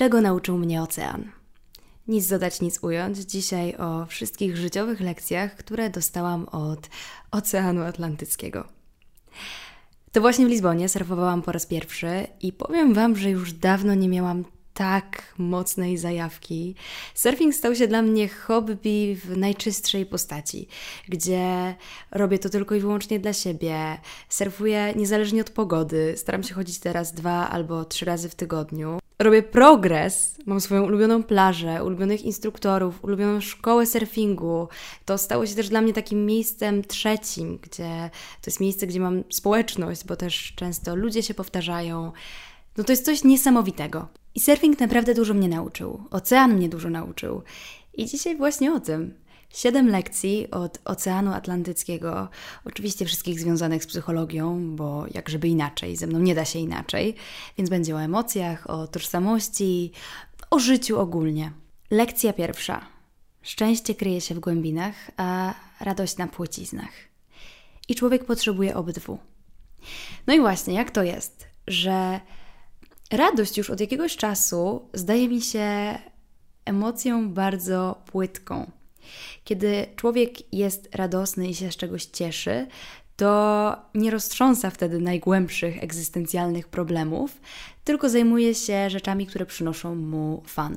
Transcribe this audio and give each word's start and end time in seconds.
Czego 0.00 0.20
nauczył 0.20 0.58
mnie 0.58 0.82
ocean? 0.82 1.30
Nic 2.08 2.28
dodać, 2.28 2.60
nic 2.60 2.82
ująć. 2.82 3.18
Dzisiaj 3.18 3.76
o 3.76 4.06
wszystkich 4.06 4.56
życiowych 4.56 5.00
lekcjach, 5.00 5.56
które 5.56 5.90
dostałam 5.90 6.48
od 6.48 6.88
Oceanu 7.30 7.82
Atlantyckiego. 7.82 8.64
To 10.12 10.20
właśnie 10.20 10.46
w 10.46 10.48
Lizbonie 10.48 10.88
surfowałam 10.88 11.42
po 11.42 11.52
raz 11.52 11.66
pierwszy 11.66 12.26
i 12.40 12.52
powiem 12.52 12.94
Wam, 12.94 13.16
że 13.16 13.30
już 13.30 13.52
dawno 13.52 13.94
nie 13.94 14.08
miałam 14.08 14.44
tak 14.74 15.34
mocnej 15.38 15.98
zajawki. 15.98 16.74
Surfing 17.14 17.54
stał 17.54 17.74
się 17.74 17.88
dla 17.88 18.02
mnie 18.02 18.28
hobby 18.28 19.16
w 19.24 19.36
najczystszej 19.36 20.06
postaci, 20.06 20.68
gdzie 21.08 21.74
robię 22.10 22.38
to 22.38 22.48
tylko 22.48 22.74
i 22.74 22.80
wyłącznie 22.80 23.20
dla 23.20 23.32
siebie. 23.32 23.98
Surfuję 24.28 24.94
niezależnie 24.96 25.40
od 25.40 25.50
pogody. 25.50 26.14
Staram 26.16 26.42
się 26.42 26.54
chodzić 26.54 26.78
teraz 26.78 27.12
dwa 27.12 27.50
albo 27.50 27.84
trzy 27.84 28.04
razy 28.04 28.28
w 28.28 28.34
tygodniu 28.34 28.99
robię 29.20 29.42
progres, 29.42 30.38
mam 30.46 30.60
swoją 30.60 30.84
ulubioną 30.84 31.22
plażę, 31.22 31.84
ulubionych 31.84 32.22
instruktorów, 32.22 33.04
ulubioną 33.04 33.40
szkołę 33.40 33.86
surfingu. 33.86 34.68
To 35.04 35.18
stało 35.18 35.46
się 35.46 35.54
też 35.54 35.68
dla 35.68 35.80
mnie 35.80 35.92
takim 35.92 36.26
miejscem 36.26 36.84
trzecim, 36.84 37.58
gdzie 37.62 38.10
to 38.42 38.46
jest 38.46 38.60
miejsce, 38.60 38.86
gdzie 38.86 39.00
mam 39.00 39.24
społeczność, 39.30 40.04
bo 40.04 40.16
też 40.16 40.52
często 40.56 40.96
ludzie 40.96 41.22
się 41.22 41.34
powtarzają. 41.34 42.12
No 42.76 42.84
to 42.84 42.92
jest 42.92 43.04
coś 43.04 43.24
niesamowitego. 43.24 44.08
I 44.34 44.40
surfing 44.40 44.80
naprawdę 44.80 45.14
dużo 45.14 45.34
mnie 45.34 45.48
nauczył. 45.48 46.04
Ocean 46.10 46.54
mnie 46.54 46.68
dużo 46.68 46.90
nauczył. 46.90 47.42
I 47.94 48.06
dzisiaj 48.06 48.36
właśnie 48.36 48.72
o 48.72 48.80
tym. 48.80 49.14
Siedem 49.54 49.88
lekcji 49.88 50.50
od 50.50 50.78
Oceanu 50.84 51.32
Atlantyckiego, 51.32 52.28
oczywiście 52.64 53.06
wszystkich 53.06 53.40
związanych 53.40 53.84
z 53.84 53.86
psychologią, 53.86 54.76
bo 54.76 55.04
jak 55.14 55.28
żeby 55.28 55.48
inaczej, 55.48 55.96
ze 55.96 56.06
mną 56.06 56.18
nie 56.18 56.34
da 56.34 56.44
się 56.44 56.58
inaczej, 56.58 57.14
więc 57.58 57.70
będzie 57.70 57.96
o 57.96 58.02
emocjach, 58.02 58.70
o 58.70 58.86
tożsamości, 58.86 59.92
o 60.50 60.58
życiu 60.58 61.00
ogólnie. 61.00 61.52
Lekcja 61.90 62.32
pierwsza. 62.32 62.86
Szczęście 63.42 63.94
kryje 63.94 64.20
się 64.20 64.34
w 64.34 64.40
głębinach, 64.40 64.94
a 65.16 65.54
radość 65.80 66.16
na 66.16 66.26
płciznach. 66.26 66.92
I 67.88 67.94
człowiek 67.94 68.24
potrzebuje 68.24 68.76
obydwu. 68.76 69.18
No 70.26 70.34
i 70.34 70.40
właśnie, 70.40 70.74
jak 70.74 70.90
to 70.90 71.02
jest, 71.02 71.46
że 71.66 72.20
radość 73.10 73.58
już 73.58 73.70
od 73.70 73.80
jakiegoś 73.80 74.16
czasu 74.16 74.88
zdaje 74.94 75.28
mi 75.28 75.42
się 75.42 75.98
emocją 76.64 77.30
bardzo 77.32 78.02
płytką 78.06 78.70
kiedy 79.44 79.86
człowiek 79.96 80.54
jest 80.54 80.88
radosny 80.94 81.48
i 81.48 81.54
się 81.54 81.72
z 81.72 81.76
czegoś 81.76 82.04
cieszy, 82.04 82.66
to 83.16 83.76
nie 83.94 84.10
roztrząsa 84.10 84.70
wtedy 84.70 84.98
najgłębszych 84.98 85.82
egzystencjalnych 85.82 86.68
problemów, 86.68 87.40
tylko 87.84 88.08
zajmuje 88.08 88.54
się 88.54 88.90
rzeczami, 88.90 89.26
które 89.26 89.46
przynoszą 89.46 89.94
mu 89.94 90.42
fan. 90.46 90.76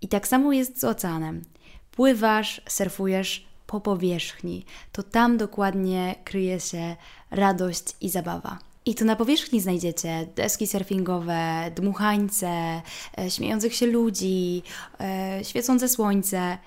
I 0.00 0.08
tak 0.08 0.28
samo 0.28 0.52
jest 0.52 0.80
z 0.80 0.84
oceanem. 0.84 1.42
Pływasz, 1.90 2.60
surfujesz 2.68 3.46
po 3.66 3.80
powierzchni, 3.80 4.64
to 4.92 5.02
tam 5.02 5.36
dokładnie 5.36 6.14
kryje 6.24 6.60
się 6.60 6.96
radość 7.30 7.84
i 8.00 8.08
zabawa. 8.08 8.58
I 8.86 8.94
tu 8.94 9.04
na 9.04 9.16
powierzchni 9.16 9.60
znajdziecie 9.60 10.26
deski 10.36 10.66
surfingowe, 10.66 11.70
dmuchańce, 11.76 12.82
e, 13.18 13.30
śmiejących 13.30 13.74
się 13.74 13.86
ludzi, 13.86 14.62
e, 15.00 15.40
świecące 15.42 15.88
słońce 15.88 16.58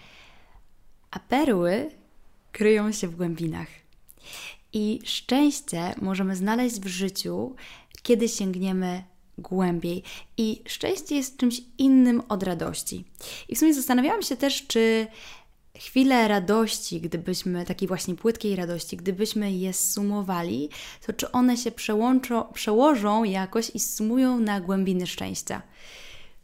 a 1.18 1.20
perły 1.20 1.90
kryją 2.52 2.92
się 2.92 3.08
w 3.08 3.16
głębinach. 3.16 3.68
I 4.74 5.00
szczęście 5.04 5.96
możemy 6.02 6.36
znaleźć 6.36 6.80
w 6.80 6.88
życiu, 6.88 7.56
kiedy 8.04 8.30
sięgniemy 8.30 9.04
głębiej. 9.38 10.04
I 10.38 10.62
szczęście 10.68 11.16
jest 11.16 11.38
czymś 11.38 11.62
innym 11.78 12.22
od 12.30 12.44
radości. 12.44 13.06
I 13.50 13.56
w 13.56 13.60
sumie 13.60 13.74
zastanawiałam 13.74 14.22
się 14.22 14.38
też, 14.38 14.68
czy 14.68 15.08
chwile 15.78 16.28
radości, 16.28 17.02
gdybyśmy, 17.02 17.66
takiej 17.66 17.88
właśnie 17.88 18.16
płytkiej 18.16 18.56
radości, 18.56 18.98
gdybyśmy 18.98 19.52
je 19.52 19.74
sumowali, 19.74 20.70
to 21.06 21.14
czy 21.14 21.32
one 21.32 21.58
się 21.58 21.72
przełączą, 21.72 22.44
przełożą 22.54 23.24
jakoś 23.24 23.72
i 23.74 23.80
sumują 23.80 24.40
na 24.40 24.62
głębiny 24.62 25.08
szczęścia. 25.08 25.62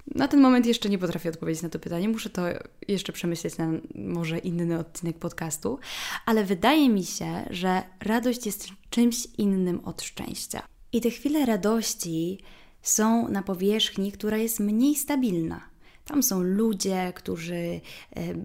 Na 0.07 0.27
ten 0.27 0.41
moment 0.41 0.65
jeszcze 0.65 0.89
nie 0.89 0.97
potrafię 0.97 1.29
odpowiedzieć 1.29 1.63
na 1.63 1.69
to 1.69 1.79
pytanie. 1.79 2.09
Muszę 2.09 2.29
to 2.29 2.41
jeszcze 2.87 3.13
przemyśleć 3.13 3.57
na 3.57 3.69
może 3.95 4.37
inny 4.37 4.79
odcinek 4.79 5.17
podcastu, 5.17 5.79
ale 6.25 6.43
wydaje 6.43 6.89
mi 6.89 7.05
się, 7.05 7.47
że 7.49 7.83
radość 7.99 8.45
jest 8.45 8.67
czymś 8.89 9.27
innym 9.37 9.79
od 9.85 10.01
szczęścia. 10.01 10.63
I 10.91 11.01
te 11.01 11.09
chwile 11.09 11.45
radości 11.45 12.39
są 12.81 13.27
na 13.29 13.43
powierzchni, 13.43 14.11
która 14.11 14.37
jest 14.37 14.59
mniej 14.59 14.95
stabilna. 14.95 15.61
Tam 16.05 16.23
są 16.23 16.41
ludzie, 16.41 17.13
którzy 17.15 17.55
e, 17.55 17.81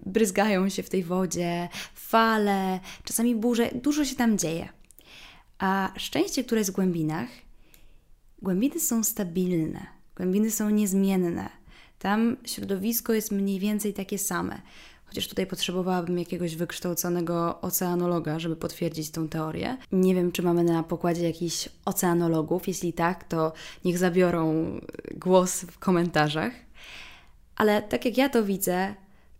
bryzgają 0.05 0.69
się 0.69 0.83
w 0.83 0.89
tej 0.89 1.03
wodzie, 1.03 1.69
fale, 1.93 2.79
czasami 3.03 3.35
burze, 3.35 3.69
dużo 3.83 4.05
się 4.05 4.15
tam 4.15 4.37
dzieje. 4.37 4.69
A 5.57 5.91
szczęście, 5.97 6.43
które 6.43 6.61
jest 6.61 6.71
w 6.71 6.75
głębinach, 6.75 7.29
głębiny 8.41 8.79
są 8.79 9.03
stabilne 9.03 9.98
Głębiny 10.19 10.51
są 10.51 10.69
niezmienne. 10.69 11.49
Tam 11.99 12.37
środowisko 12.45 13.13
jest 13.13 13.31
mniej 13.31 13.59
więcej 13.59 13.93
takie 13.93 14.17
same. 14.17 14.61
Chociaż 15.05 15.27
tutaj 15.27 15.47
potrzebowałabym 15.47 16.19
jakiegoś 16.19 16.55
wykształconego 16.55 17.61
oceanologa, 17.61 18.39
żeby 18.39 18.55
potwierdzić 18.55 19.09
tą 19.11 19.29
teorię. 19.29 19.77
Nie 19.91 20.15
wiem, 20.15 20.31
czy 20.31 20.43
mamy 20.43 20.63
na 20.63 20.83
pokładzie 20.83 21.23
jakichś 21.23 21.69
oceanologów. 21.85 22.67
Jeśli 22.67 22.93
tak, 22.93 23.23
to 23.23 23.53
niech 23.85 23.97
zabiorą 23.97 24.71
głos 25.15 25.61
w 25.61 25.79
komentarzach. 25.79 26.53
Ale 27.55 27.81
tak 27.81 28.05
jak 28.05 28.17
ja 28.17 28.29
to 28.29 28.43
widzę, 28.43 28.95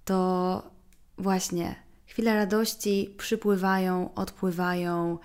to 0.06 0.72
właśnie 1.18 1.76
chwile 2.06 2.36
radości 2.36 3.16
przypływają, 3.18 4.14
odpływają. 4.14 5.18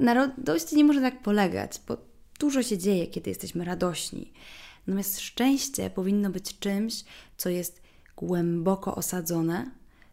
Na 0.00 0.14
radości 0.14 0.76
nie 0.76 0.84
może 0.84 1.00
tak 1.00 1.22
polegać, 1.22 1.80
bo 1.88 1.96
dużo 2.38 2.62
się 2.62 2.78
dzieje, 2.78 3.06
kiedy 3.06 3.30
jesteśmy 3.30 3.64
radośni. 3.64 4.32
Natomiast 4.90 5.20
szczęście 5.20 5.90
powinno 5.90 6.30
być 6.30 6.58
czymś, 6.58 7.04
co 7.36 7.48
jest 7.48 7.82
głęboko 8.16 8.94
osadzone, 8.94 9.70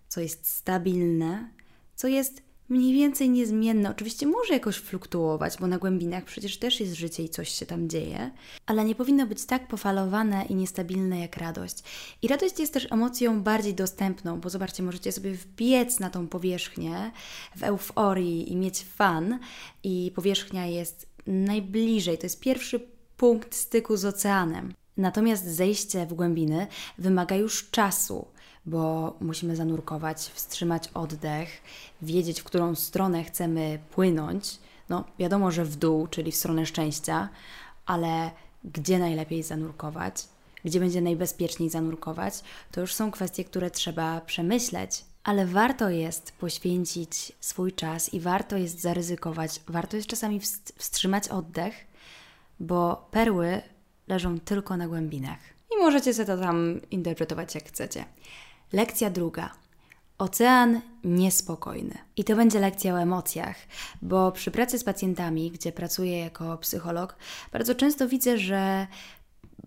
co 0.08 0.22
jest 0.22 0.48
stabilne, 0.48 1.50
co 1.96 2.08
jest 2.08 2.42
mniej 2.70 2.94
więcej 2.94 3.30
niezmienne. 3.30 3.92
Oczywiście 3.92 4.28
może 4.28 4.54
jakoś 4.54 4.76
fluktuować, 4.76 5.58
bo 5.60 5.68
na 5.68 5.78
głębinach 5.78 6.24
przecież 6.24 6.58
też 6.60 6.80
jest 6.80 6.94
życie 6.94 7.24
i 7.24 7.30
coś 7.30 7.50
się 7.50 7.66
tam 7.66 7.90
dzieje, 7.90 8.32
ale 8.66 8.86
nie 8.86 8.96
powinno 8.96 9.28
być 9.28 9.46
tak 9.46 9.68
pofalowane 9.68 10.46
i 10.46 10.56
niestabilne 10.56 11.20
jak 11.20 11.38
radość. 11.38 11.78
I 12.22 12.28
radość 12.28 12.60
jest 12.60 12.74
też 12.74 12.92
emocją 12.92 13.44
bardziej 13.44 13.74
dostępną, 13.74 14.40
bo 14.40 14.50
zobaczcie, 14.50 14.84
możecie 14.84 15.12
sobie 15.12 15.34
wbiec 15.34 16.00
na 16.00 16.10
tą 16.10 16.28
powierzchnię 16.28 17.12
w 17.56 17.64
euforii 17.64 18.52
i 18.52 18.56
mieć 18.56 18.84
fan, 18.84 19.40
i 19.84 20.12
powierzchnia 20.16 20.66
jest 20.66 21.10
najbliżej. 21.28 22.18
To 22.18 22.26
jest 22.26 22.40
pierwszy 22.40 22.97
punkt 23.18 23.56
styku 23.56 23.98
z 23.98 24.06
oceanem. 24.06 24.74
Natomiast 24.98 25.46
zejście 25.46 26.06
w 26.06 26.14
głębiny 26.14 26.68
wymaga 26.98 27.36
już 27.36 27.70
czasu, 27.70 28.28
bo 28.66 29.14
musimy 29.22 29.56
zanurkować, 29.56 30.32
wstrzymać 30.34 30.90
oddech, 30.94 31.50
wiedzieć, 32.02 32.42
w 32.42 32.44
którą 32.44 32.76
stronę 32.76 33.24
chcemy 33.24 33.80
płynąć. 33.92 34.60
No, 34.90 35.04
wiadomo, 35.20 35.52
że 35.52 35.66
w 35.66 35.76
dół, 35.76 36.08
czyli 36.08 36.32
w 36.32 36.36
stronę 36.36 36.66
szczęścia, 36.66 37.30
ale 37.86 38.32
gdzie 38.64 39.00
najlepiej 39.00 39.44
zanurkować, 39.44 40.16
gdzie 40.66 40.80
będzie 40.80 41.02
najbezpieczniej 41.02 41.70
zanurkować, 41.70 42.34
to 42.72 42.82
już 42.82 42.96
są 42.96 43.12
kwestie, 43.12 43.44
które 43.44 43.72
trzeba 43.72 44.22
przemyśleć. 44.22 45.06
Ale 45.24 45.46
warto 45.46 45.90
jest 45.90 46.32
poświęcić 46.32 47.32
swój 47.40 47.74
czas 47.74 48.14
i 48.14 48.20
warto 48.20 48.58
jest 48.58 48.82
zaryzykować, 48.82 49.62
warto 49.68 49.96
jest 49.98 50.10
czasami 50.10 50.40
wstrzymać 50.78 51.28
oddech, 51.28 51.87
bo 52.60 53.08
perły 53.12 53.62
leżą 54.08 54.40
tylko 54.40 54.78
na 54.78 54.88
głębinach. 54.88 55.40
I 55.76 55.78
możecie 55.78 56.14
sobie 56.14 56.26
to 56.26 56.38
tam 56.38 56.82
interpretować 56.92 57.56
jak 57.56 57.68
chcecie. 57.68 58.06
Lekcja 58.74 59.10
druga. 59.10 59.54
Ocean 60.18 60.82
niespokojny. 61.04 61.98
I 62.16 62.24
to 62.24 62.36
będzie 62.36 62.60
lekcja 62.60 62.94
o 62.94 63.02
emocjach, 63.02 63.56
bo 64.02 64.32
przy 64.32 64.52
pracy 64.52 64.80
z 64.80 64.84
pacjentami, 64.84 65.52
gdzie 65.52 65.72
pracuję 65.72 66.20
jako 66.20 66.58
psycholog, 66.58 67.16
bardzo 67.52 67.76
często 67.76 68.08
widzę, 68.08 68.38
że 68.38 68.88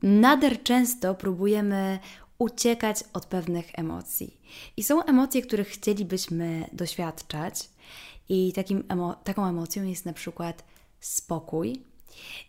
nader 0.03 0.63
często 0.63 1.15
próbujemy 1.15 1.99
uciekać 2.39 3.05
od 3.13 3.27
pewnych 3.27 3.67
emocji. 3.79 4.41
I 4.77 4.83
są 4.83 5.05
emocje, 5.05 5.43
których 5.43 5.69
chcielibyśmy 5.69 6.69
doświadczać, 6.73 7.69
i 8.31 8.53
takim 8.53 8.85
emo 8.89 9.15
taką 9.15 9.47
emocją 9.47 9.85
jest 9.85 10.05
na 10.05 10.13
przykład 10.13 10.65
spokój. 11.01 11.83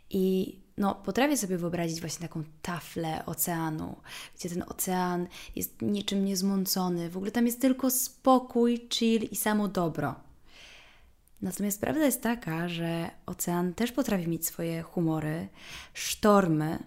I 0.09 0.55
no, 0.77 0.95
potrafię 0.95 1.37
sobie 1.37 1.57
wyobrazić 1.57 2.01
właśnie 2.01 2.27
taką 2.27 2.43
taflę 2.61 3.25
oceanu, 3.25 3.95
gdzie 4.35 4.49
ten 4.49 4.63
ocean 4.67 5.27
jest 5.55 5.81
niczym 5.81 6.25
niezmącony. 6.25 7.09
W 7.09 7.17
ogóle 7.17 7.31
tam 7.31 7.45
jest 7.45 7.61
tylko 7.61 7.89
spokój, 7.89 8.87
chill 8.89 9.23
i 9.23 9.35
samo 9.35 9.67
dobro. 9.67 10.15
Natomiast 11.41 11.81
prawda 11.81 12.05
jest 12.05 12.21
taka, 12.21 12.69
że 12.69 13.11
ocean 13.25 13.73
też 13.73 13.91
potrafi 13.91 14.27
mieć 14.27 14.45
swoje 14.45 14.81
humory, 14.81 15.47
sztormy. 15.93 16.79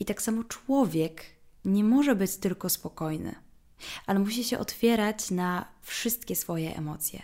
I 0.00 0.04
tak 0.04 0.22
samo 0.22 0.44
człowiek 0.44 1.24
nie 1.64 1.84
może 1.84 2.14
być 2.14 2.36
tylko 2.36 2.68
spokojny, 2.68 3.34
ale 4.06 4.18
musi 4.18 4.44
się 4.44 4.58
otwierać 4.58 5.30
na 5.30 5.64
wszystkie 5.82 6.36
swoje 6.36 6.76
emocje, 6.76 7.22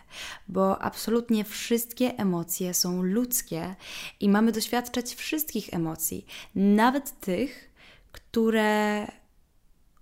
bo 0.49 0.83
absolutnie 0.83 1.45
wszystkie 1.45 2.19
emocje 2.19 2.75
są 2.75 3.03
ludzkie 3.03 3.75
i 4.21 4.29
mamy 4.29 4.53
doświadczać 4.53 5.15
wszystkich 5.15 5.75
emocji, 5.75 6.27
nawet 6.55 7.21
tych, 7.21 7.71
które 8.13 9.07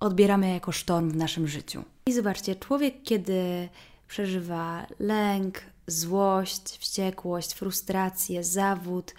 odbieramy 0.01 0.53
jako 0.53 0.73
sztorm 0.73 1.11
w 1.11 1.17
naszym 1.17 1.49
życiu. 1.49 1.85
I 2.07 2.13
zobaczcie, 2.13 2.57
człowiek, 2.57 2.95
kiedy 3.05 3.69
przeżywa 4.09 4.87
lęk, 4.99 5.63
złość, 5.87 6.79
wściekłość, 6.79 7.53
frustrację, 7.55 8.45
zawód, 8.45 9.15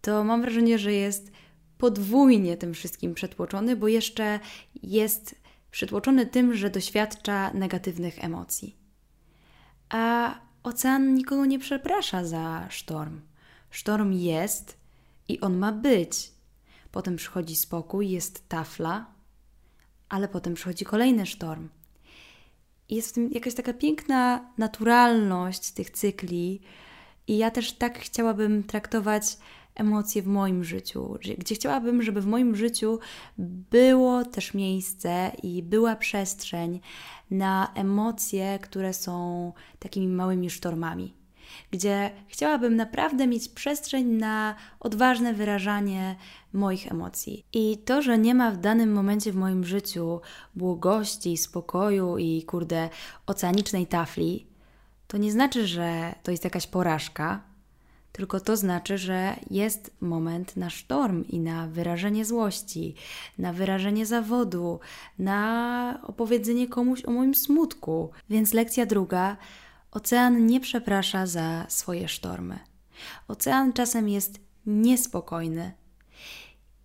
to 0.00 0.24
mam 0.24 0.42
wrażenie, 0.42 0.78
że 0.78 0.92
jest 0.92 1.30
podwójnie 1.78 2.56
tym 2.56 2.74
wszystkim 2.74 3.14
przetłoczony, 3.14 3.76
bo 3.76 3.88
jeszcze 3.88 4.40
jest 4.82 5.34
przytłoczony 5.70 6.26
tym, 6.26 6.54
że 6.54 6.70
doświadcza 6.70 7.50
negatywnych 7.54 8.24
emocji. 8.24 8.76
A 9.88 10.34
ocean 10.62 11.14
nikogo 11.14 11.46
nie 11.46 11.58
przeprasza 11.58 12.24
za 12.24 12.66
sztorm. 12.70 13.20
Sztorm 13.70 14.12
jest 14.12 14.78
i 15.28 15.40
on 15.40 15.56
ma 15.56 15.72
być. 15.72 16.32
Potem 16.92 17.16
przychodzi 17.16 17.56
spokój, 17.56 18.10
jest 18.10 18.48
tafla, 18.48 19.06
ale 20.08 20.28
potem 20.28 20.54
przychodzi 20.54 20.84
kolejny 20.84 21.26
sztorm. 21.26 21.68
Jest 22.90 23.10
w 23.10 23.12
tym 23.12 23.30
jakaś 23.30 23.54
taka 23.54 23.72
piękna 23.72 24.50
naturalność 24.58 25.70
tych 25.70 25.90
cykli, 25.90 26.60
i 27.28 27.38
ja 27.38 27.50
też 27.50 27.72
tak 27.72 27.98
chciałabym 27.98 28.64
traktować 28.64 29.38
emocje 29.78 30.22
w 30.22 30.26
moim 30.26 30.64
życiu, 30.64 31.18
gdzie 31.38 31.54
chciałabym, 31.54 32.02
żeby 32.02 32.20
w 32.20 32.26
moim 32.26 32.56
życiu 32.56 32.98
było 33.70 34.24
też 34.24 34.54
miejsce 34.54 35.32
i 35.42 35.62
była 35.62 35.96
przestrzeń 35.96 36.80
na 37.30 37.72
emocje, 37.74 38.58
które 38.62 38.94
są 38.94 39.52
takimi 39.78 40.08
małymi 40.08 40.50
sztormami. 40.50 41.14
Gdzie 41.70 42.10
chciałabym 42.28 42.76
naprawdę 42.76 43.26
mieć 43.26 43.48
przestrzeń 43.48 44.06
na 44.06 44.54
odważne 44.80 45.34
wyrażanie 45.34 46.16
moich 46.52 46.92
emocji. 46.92 47.44
I 47.52 47.78
to, 47.78 48.02
że 48.02 48.18
nie 48.18 48.34
ma 48.34 48.50
w 48.50 48.56
danym 48.56 48.92
momencie 48.92 49.32
w 49.32 49.36
moim 49.36 49.64
życiu 49.64 50.20
błogości, 50.54 51.36
spokoju 51.36 52.18
i 52.18 52.42
kurde 52.42 52.88
oceanicznej 53.26 53.86
tafli, 53.86 54.46
to 55.06 55.16
nie 55.18 55.32
znaczy, 55.32 55.66
że 55.66 56.14
to 56.22 56.30
jest 56.30 56.44
jakaś 56.44 56.66
porażka, 56.66 57.42
tylko 58.18 58.40
to 58.40 58.56
znaczy, 58.56 58.98
że 58.98 59.36
jest 59.50 59.90
moment 60.00 60.56
na 60.56 60.70
sztorm 60.70 61.24
i 61.28 61.40
na 61.40 61.66
wyrażenie 61.66 62.24
złości, 62.24 62.94
na 63.38 63.52
wyrażenie 63.52 64.06
zawodu, 64.06 64.80
na 65.18 66.00
opowiedzenie 66.02 66.68
komuś 66.68 67.04
o 67.04 67.10
moim 67.10 67.34
smutku. 67.34 68.10
Więc 68.30 68.52
lekcja 68.52 68.86
druga: 68.86 69.36
ocean 69.90 70.46
nie 70.46 70.60
przeprasza 70.60 71.26
za 71.26 71.66
swoje 71.68 72.08
sztormy. 72.08 72.58
Ocean 73.28 73.72
czasem 73.72 74.08
jest 74.08 74.40
niespokojny, 74.66 75.72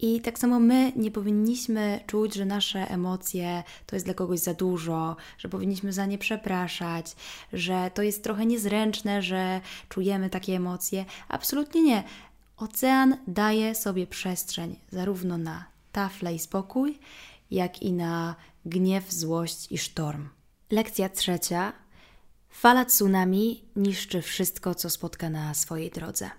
i 0.03 0.21
tak 0.21 0.39
samo 0.39 0.59
my 0.59 0.91
nie 0.95 1.11
powinniśmy 1.11 1.99
czuć, 2.07 2.33
że 2.33 2.45
nasze 2.45 2.89
emocje 2.89 3.63
to 3.85 3.95
jest 3.95 4.05
dla 4.05 4.13
kogoś 4.13 4.39
za 4.39 4.53
dużo, 4.53 5.15
że 5.37 5.49
powinniśmy 5.49 5.93
za 5.93 6.05
nie 6.05 6.17
przepraszać, 6.17 7.15
że 7.53 7.91
to 7.93 8.01
jest 8.01 8.23
trochę 8.23 8.45
niezręczne, 8.45 9.21
że 9.21 9.61
czujemy 9.89 10.29
takie 10.29 10.55
emocje. 10.55 11.05
Absolutnie 11.27 11.83
nie. 11.83 12.03
Ocean 12.57 13.17
daje 13.27 13.75
sobie 13.75 14.07
przestrzeń 14.07 14.75
zarówno 14.91 15.37
na 15.37 15.65
tafle 15.91 16.33
i 16.33 16.39
spokój, 16.39 16.99
jak 17.51 17.81
i 17.81 17.93
na 17.93 18.35
gniew, 18.65 19.11
złość 19.11 19.71
i 19.71 19.77
sztorm. 19.77 20.29
Lekcja 20.71 21.09
trzecia. 21.09 21.73
Fala 22.49 22.85
tsunami 22.85 23.63
niszczy 23.75 24.21
wszystko, 24.21 24.75
co 24.75 24.89
spotka 24.89 25.29
na 25.29 25.53
swojej 25.53 25.91
drodze. 25.91 26.29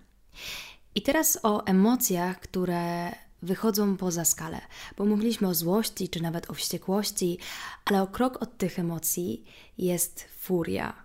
I 0.94 1.02
teraz 1.02 1.38
o 1.42 1.64
emocjach, 1.66 2.40
które 2.40 3.12
wychodzą 3.44 3.96
poza 3.96 4.24
skalę, 4.24 4.60
bo 4.96 5.04
mówiliśmy 5.04 5.48
o 5.48 5.54
złości 5.54 6.08
czy 6.08 6.22
nawet 6.22 6.50
o 6.50 6.54
wściekłości, 6.54 7.38
ale 7.84 8.02
o 8.02 8.06
krok 8.06 8.42
od 8.42 8.58
tych 8.58 8.78
emocji 8.78 9.44
jest 9.78 10.24
furia. 10.38 11.03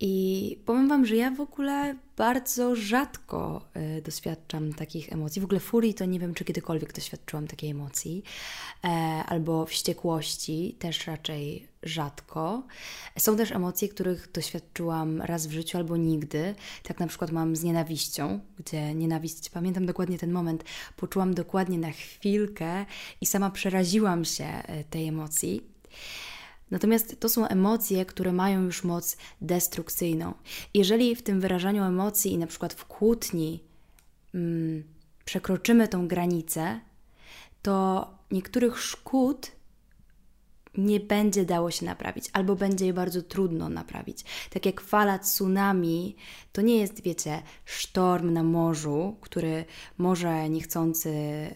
I 0.00 0.58
powiem 0.64 0.88
Wam, 0.88 1.06
że 1.06 1.16
ja 1.16 1.30
w 1.30 1.40
ogóle 1.40 1.96
bardzo 2.16 2.76
rzadko 2.76 3.68
y, 3.98 4.02
doświadczam 4.02 4.72
takich 4.72 5.12
emocji. 5.12 5.40
W 5.40 5.44
ogóle 5.44 5.60
furii 5.60 5.94
to 5.94 6.04
nie 6.04 6.20
wiem, 6.20 6.34
czy 6.34 6.44
kiedykolwiek 6.44 6.92
doświadczyłam 6.92 7.46
takiej 7.46 7.70
emocji, 7.70 8.22
e, 8.84 8.88
albo 9.26 9.66
wściekłości 9.66 10.76
też 10.78 11.06
raczej 11.06 11.68
rzadko. 11.82 12.62
Są 13.18 13.36
też 13.36 13.52
emocje, 13.52 13.88
których 13.88 14.32
doświadczyłam 14.32 15.22
raz 15.22 15.46
w 15.46 15.52
życiu 15.52 15.78
albo 15.78 15.96
nigdy. 15.96 16.54
Tak 16.82 17.00
na 17.00 17.06
przykład 17.06 17.30
mam 17.30 17.56
z 17.56 17.62
nienawiścią, 17.62 18.40
gdzie 18.58 18.94
nienawiść, 18.94 19.50
pamiętam 19.50 19.86
dokładnie 19.86 20.18
ten 20.18 20.32
moment, 20.32 20.64
poczułam 20.96 21.34
dokładnie 21.34 21.78
na 21.78 21.90
chwilkę 21.90 22.86
i 23.20 23.26
sama 23.26 23.50
przeraziłam 23.50 24.24
się 24.24 24.44
e, 24.44 24.84
tej 24.84 25.08
emocji. 25.08 25.76
Natomiast 26.70 27.20
to 27.20 27.28
są 27.28 27.48
emocje, 27.48 28.06
które 28.06 28.32
mają 28.32 28.62
już 28.62 28.84
moc 28.84 29.16
destrukcyjną. 29.40 30.34
Jeżeli 30.74 31.16
w 31.16 31.22
tym 31.22 31.40
wyrażaniu 31.40 31.82
emocji 31.82 32.32
i 32.32 32.38
na 32.38 32.46
przykład 32.46 32.74
w 32.74 32.84
kłótni 32.84 33.60
mm, 34.34 34.84
przekroczymy 35.24 35.88
tą 35.88 36.08
granicę, 36.08 36.80
to 37.62 38.06
niektórych 38.30 38.80
szkód 38.80 39.50
nie 40.78 41.00
będzie 41.00 41.44
dało 41.44 41.70
się 41.70 41.86
naprawić, 41.86 42.24
albo 42.32 42.56
będzie 42.56 42.86
je 42.86 42.92
bardzo 42.92 43.22
trudno 43.22 43.68
naprawić. 43.68 44.24
Tak 44.50 44.66
jak 44.66 44.80
fala 44.80 45.18
tsunami, 45.18 46.16
to 46.52 46.62
nie 46.62 46.76
jest, 46.76 47.02
wiecie, 47.02 47.42
sztorm 47.64 48.32
na 48.32 48.42
morzu, 48.42 49.16
który 49.20 49.64
może 49.98 50.48
niechcący 50.48 51.10
e, 51.10 51.50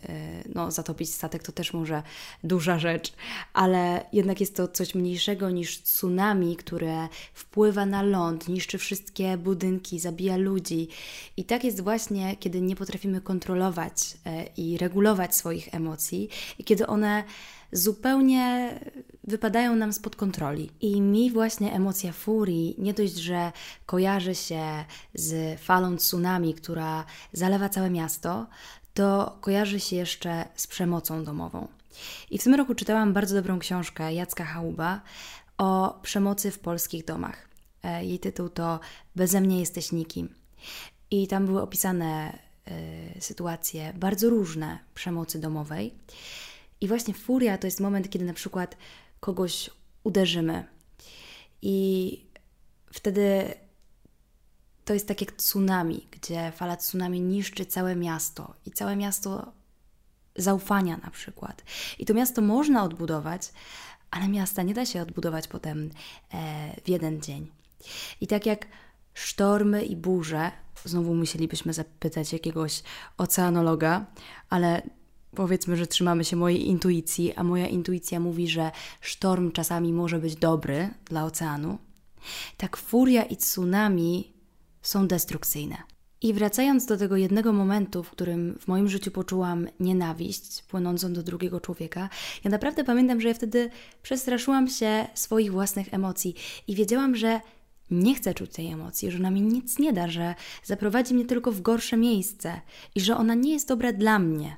no, 0.54 0.70
zatopić 0.70 1.14
statek, 1.14 1.42
to 1.42 1.52
też 1.52 1.72
może 1.72 2.02
duża 2.44 2.78
rzecz, 2.78 3.12
ale 3.52 4.06
jednak 4.12 4.40
jest 4.40 4.56
to 4.56 4.68
coś 4.68 4.94
mniejszego 4.94 5.50
niż 5.50 5.82
tsunami, 5.82 6.56
które 6.56 7.08
wpływa 7.34 7.86
na 7.86 8.02
ląd, 8.02 8.48
niszczy 8.48 8.78
wszystkie 8.78 9.36
budynki, 9.36 9.98
zabija 9.98 10.36
ludzi. 10.36 10.88
I 11.36 11.44
tak 11.44 11.64
jest 11.64 11.80
właśnie, 11.80 12.36
kiedy 12.36 12.60
nie 12.60 12.76
potrafimy 12.76 13.20
kontrolować 13.20 14.16
e, 14.26 14.46
i 14.56 14.78
regulować 14.78 15.36
swoich 15.36 15.74
emocji, 15.74 16.28
i 16.58 16.64
kiedy 16.64 16.86
one 16.86 17.24
zupełnie 17.72 18.74
wypadają 19.24 19.76
nam 19.76 19.92
spod 19.92 20.16
kontroli. 20.16 20.70
I 20.80 21.00
mi 21.00 21.30
właśnie 21.30 21.72
emocja 21.72 22.12
furii 22.12 22.74
nie 22.78 22.94
dość, 22.94 23.14
że 23.14 23.52
kojarzy 23.86 24.34
się 24.34 24.84
z 25.14 25.60
falą 25.60 25.96
tsunami, 25.96 26.54
która 26.54 27.04
zalewa 27.32 27.68
całe 27.68 27.90
miasto, 27.90 28.46
to 28.94 29.38
kojarzy 29.40 29.80
się 29.80 29.96
jeszcze 29.96 30.44
z 30.54 30.66
przemocą 30.66 31.24
domową. 31.24 31.68
I 32.30 32.38
w 32.38 32.44
tym 32.44 32.54
roku 32.54 32.74
czytałam 32.74 33.12
bardzo 33.12 33.34
dobrą 33.34 33.58
książkę 33.58 34.14
Jacka 34.14 34.44
Chałuba 34.44 35.00
o 35.58 35.98
przemocy 36.02 36.50
w 36.50 36.58
polskich 36.58 37.04
domach. 37.04 37.48
E, 37.82 38.04
jej 38.04 38.18
tytuł 38.18 38.48
to 38.48 38.80
Beze 39.16 39.40
mnie 39.40 39.60
jesteś 39.60 39.92
nikim. 39.92 40.34
I 41.10 41.28
tam 41.28 41.46
były 41.46 41.62
opisane 41.62 42.38
y, 43.16 43.20
sytuacje 43.20 43.92
bardzo 43.96 44.30
różne 44.30 44.78
przemocy 44.94 45.40
domowej. 45.40 45.94
I 46.80 46.88
właśnie 46.88 47.14
furia 47.14 47.58
to 47.58 47.66
jest 47.66 47.80
moment, 47.80 48.10
kiedy 48.10 48.24
na 48.24 48.34
przykład 48.34 48.76
kogoś 49.20 49.70
uderzymy. 50.04 50.64
I 51.62 52.26
wtedy 52.92 53.54
to 54.84 54.94
jest 54.94 55.08
tak 55.08 55.20
jak 55.20 55.32
tsunami, 55.32 56.08
gdzie 56.10 56.52
fala 56.56 56.76
tsunami 56.76 57.20
niszczy 57.20 57.66
całe 57.66 57.96
miasto 57.96 58.54
i 58.66 58.70
całe 58.70 58.96
miasto 58.96 59.52
zaufania 60.36 60.96
na 60.96 61.10
przykład. 61.10 61.62
I 61.98 62.06
to 62.06 62.14
miasto 62.14 62.42
można 62.42 62.84
odbudować, 62.84 63.52
ale 64.10 64.28
miasta 64.28 64.62
nie 64.62 64.74
da 64.74 64.86
się 64.86 65.02
odbudować 65.02 65.48
potem 65.48 65.90
e, 66.32 66.80
w 66.84 66.88
jeden 66.88 67.22
dzień. 67.22 67.50
I 68.20 68.26
tak 68.26 68.46
jak 68.46 68.66
sztormy 69.14 69.84
i 69.84 69.96
burze, 69.96 70.50
znowu 70.84 71.14
musielibyśmy 71.14 71.72
zapytać 71.72 72.32
jakiegoś 72.32 72.82
oceanologa, 73.16 74.06
ale 74.48 74.82
powiedzmy, 75.34 75.76
że 75.76 75.86
trzymamy 75.86 76.24
się 76.24 76.36
mojej 76.36 76.68
intuicji, 76.68 77.34
a 77.34 77.44
moja 77.44 77.66
intuicja 77.66 78.20
mówi, 78.20 78.48
że 78.48 78.70
sztorm 79.00 79.52
czasami 79.52 79.92
może 79.92 80.18
być 80.18 80.36
dobry 80.36 80.90
dla 81.04 81.24
oceanu, 81.24 81.78
tak 82.56 82.76
furia 82.76 83.22
i 83.22 83.36
tsunami 83.36 84.32
są 84.82 85.06
destrukcyjne. 85.06 85.76
I 86.22 86.34
wracając 86.34 86.86
do 86.86 86.96
tego 86.96 87.16
jednego 87.16 87.52
momentu, 87.52 88.02
w 88.02 88.10
którym 88.10 88.58
w 88.60 88.68
moim 88.68 88.88
życiu 88.88 89.10
poczułam 89.10 89.68
nienawiść 89.80 90.62
płynącą 90.62 91.12
do 91.12 91.22
drugiego 91.22 91.60
człowieka, 91.60 92.08
ja 92.44 92.50
naprawdę 92.50 92.84
pamiętam, 92.84 93.20
że 93.20 93.28
ja 93.28 93.34
wtedy 93.34 93.70
przestraszyłam 94.02 94.68
się 94.68 95.06
swoich 95.14 95.52
własnych 95.52 95.94
emocji 95.94 96.34
i 96.68 96.74
wiedziałam, 96.74 97.16
że 97.16 97.40
nie 97.90 98.14
chcę 98.14 98.34
czuć 98.34 98.50
tej 98.52 98.66
emocji, 98.66 99.10
że 99.10 99.18
ona 99.18 99.30
mi 99.30 99.42
nic 99.42 99.78
nie 99.78 99.92
da, 99.92 100.08
że 100.08 100.34
zaprowadzi 100.64 101.14
mnie 101.14 101.24
tylko 101.24 101.52
w 101.52 101.60
gorsze 101.60 101.96
miejsce 101.96 102.60
i 102.94 103.00
że 103.00 103.16
ona 103.16 103.34
nie 103.34 103.52
jest 103.52 103.68
dobra 103.68 103.92
dla 103.92 104.18
mnie. 104.18 104.56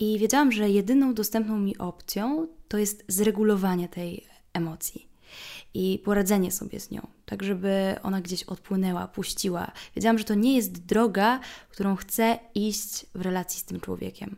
I 0.00 0.18
wiedziałam, 0.18 0.52
że 0.52 0.70
jedyną 0.70 1.14
dostępną 1.14 1.58
mi 1.58 1.78
opcją 1.78 2.48
to 2.68 2.78
jest 2.78 3.04
zregulowanie 3.08 3.88
tej 3.88 4.26
emocji 4.52 5.08
i 5.74 6.02
poradzenie 6.04 6.52
sobie 6.52 6.80
z 6.80 6.90
nią, 6.90 7.06
tak 7.26 7.42
żeby 7.42 7.96
ona 8.02 8.20
gdzieś 8.20 8.42
odpłynęła, 8.42 9.08
puściła. 9.08 9.72
Wiedziałam, 9.96 10.18
że 10.18 10.24
to 10.24 10.34
nie 10.34 10.56
jest 10.56 10.84
droga, 10.84 11.40
którą 11.70 11.96
chcę 11.96 12.38
iść 12.54 13.06
w 13.14 13.20
relacji 13.20 13.60
z 13.60 13.64
tym 13.64 13.80
człowiekiem. 13.80 14.36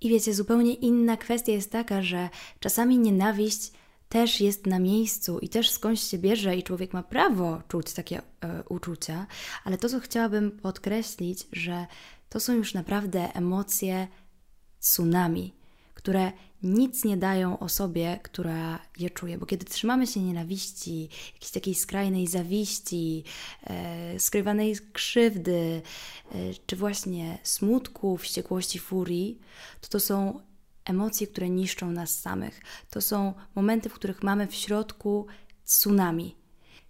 I 0.00 0.08
wiecie, 0.08 0.34
zupełnie 0.34 0.74
inna 0.74 1.16
kwestia 1.16 1.52
jest 1.52 1.72
taka, 1.72 2.02
że 2.02 2.28
czasami 2.60 2.98
nienawiść 2.98 3.72
też 4.08 4.40
jest 4.40 4.66
na 4.66 4.78
miejscu 4.78 5.38
i 5.38 5.48
też 5.48 5.70
skądś 5.70 6.02
się 6.02 6.18
bierze 6.18 6.56
i 6.56 6.62
człowiek 6.62 6.92
ma 6.92 7.02
prawo 7.02 7.62
czuć 7.68 7.92
takie 7.92 8.18
e, 8.18 8.62
uczucia, 8.68 9.26
ale 9.64 9.78
to, 9.78 9.88
co 9.88 10.00
chciałabym 10.00 10.50
podkreślić, 10.50 11.46
że 11.52 11.86
to 12.28 12.40
są 12.40 12.52
już 12.52 12.74
naprawdę 12.74 13.34
emocje 13.34 14.08
tsunami, 14.84 15.54
które 15.94 16.32
nic 16.62 17.04
nie 17.04 17.16
dają 17.16 17.58
osobie, 17.58 18.18
która 18.22 18.78
je 18.98 19.10
czuje. 19.10 19.38
Bo 19.38 19.46
kiedy 19.46 19.64
trzymamy 19.64 20.06
się 20.06 20.20
nienawiści, 20.20 21.08
jakiejś 21.34 21.50
takiej 21.50 21.74
skrajnej 21.74 22.26
zawiści, 22.26 23.24
e, 23.64 24.20
skrywanej 24.20 24.76
krzywdy, 24.92 25.82
e, 26.32 26.36
czy 26.66 26.76
właśnie 26.76 27.38
smutku, 27.42 28.16
wściekłości, 28.16 28.78
furii, 28.78 29.38
to 29.80 29.88
to 29.88 30.00
są 30.00 30.40
emocje, 30.84 31.26
które 31.26 31.50
niszczą 31.50 31.90
nas 31.90 32.20
samych. 32.20 32.60
To 32.90 33.00
są 33.00 33.34
momenty, 33.54 33.88
w 33.88 33.94
których 33.94 34.22
mamy 34.22 34.46
w 34.46 34.54
środku 34.54 35.26
tsunami. 35.64 36.36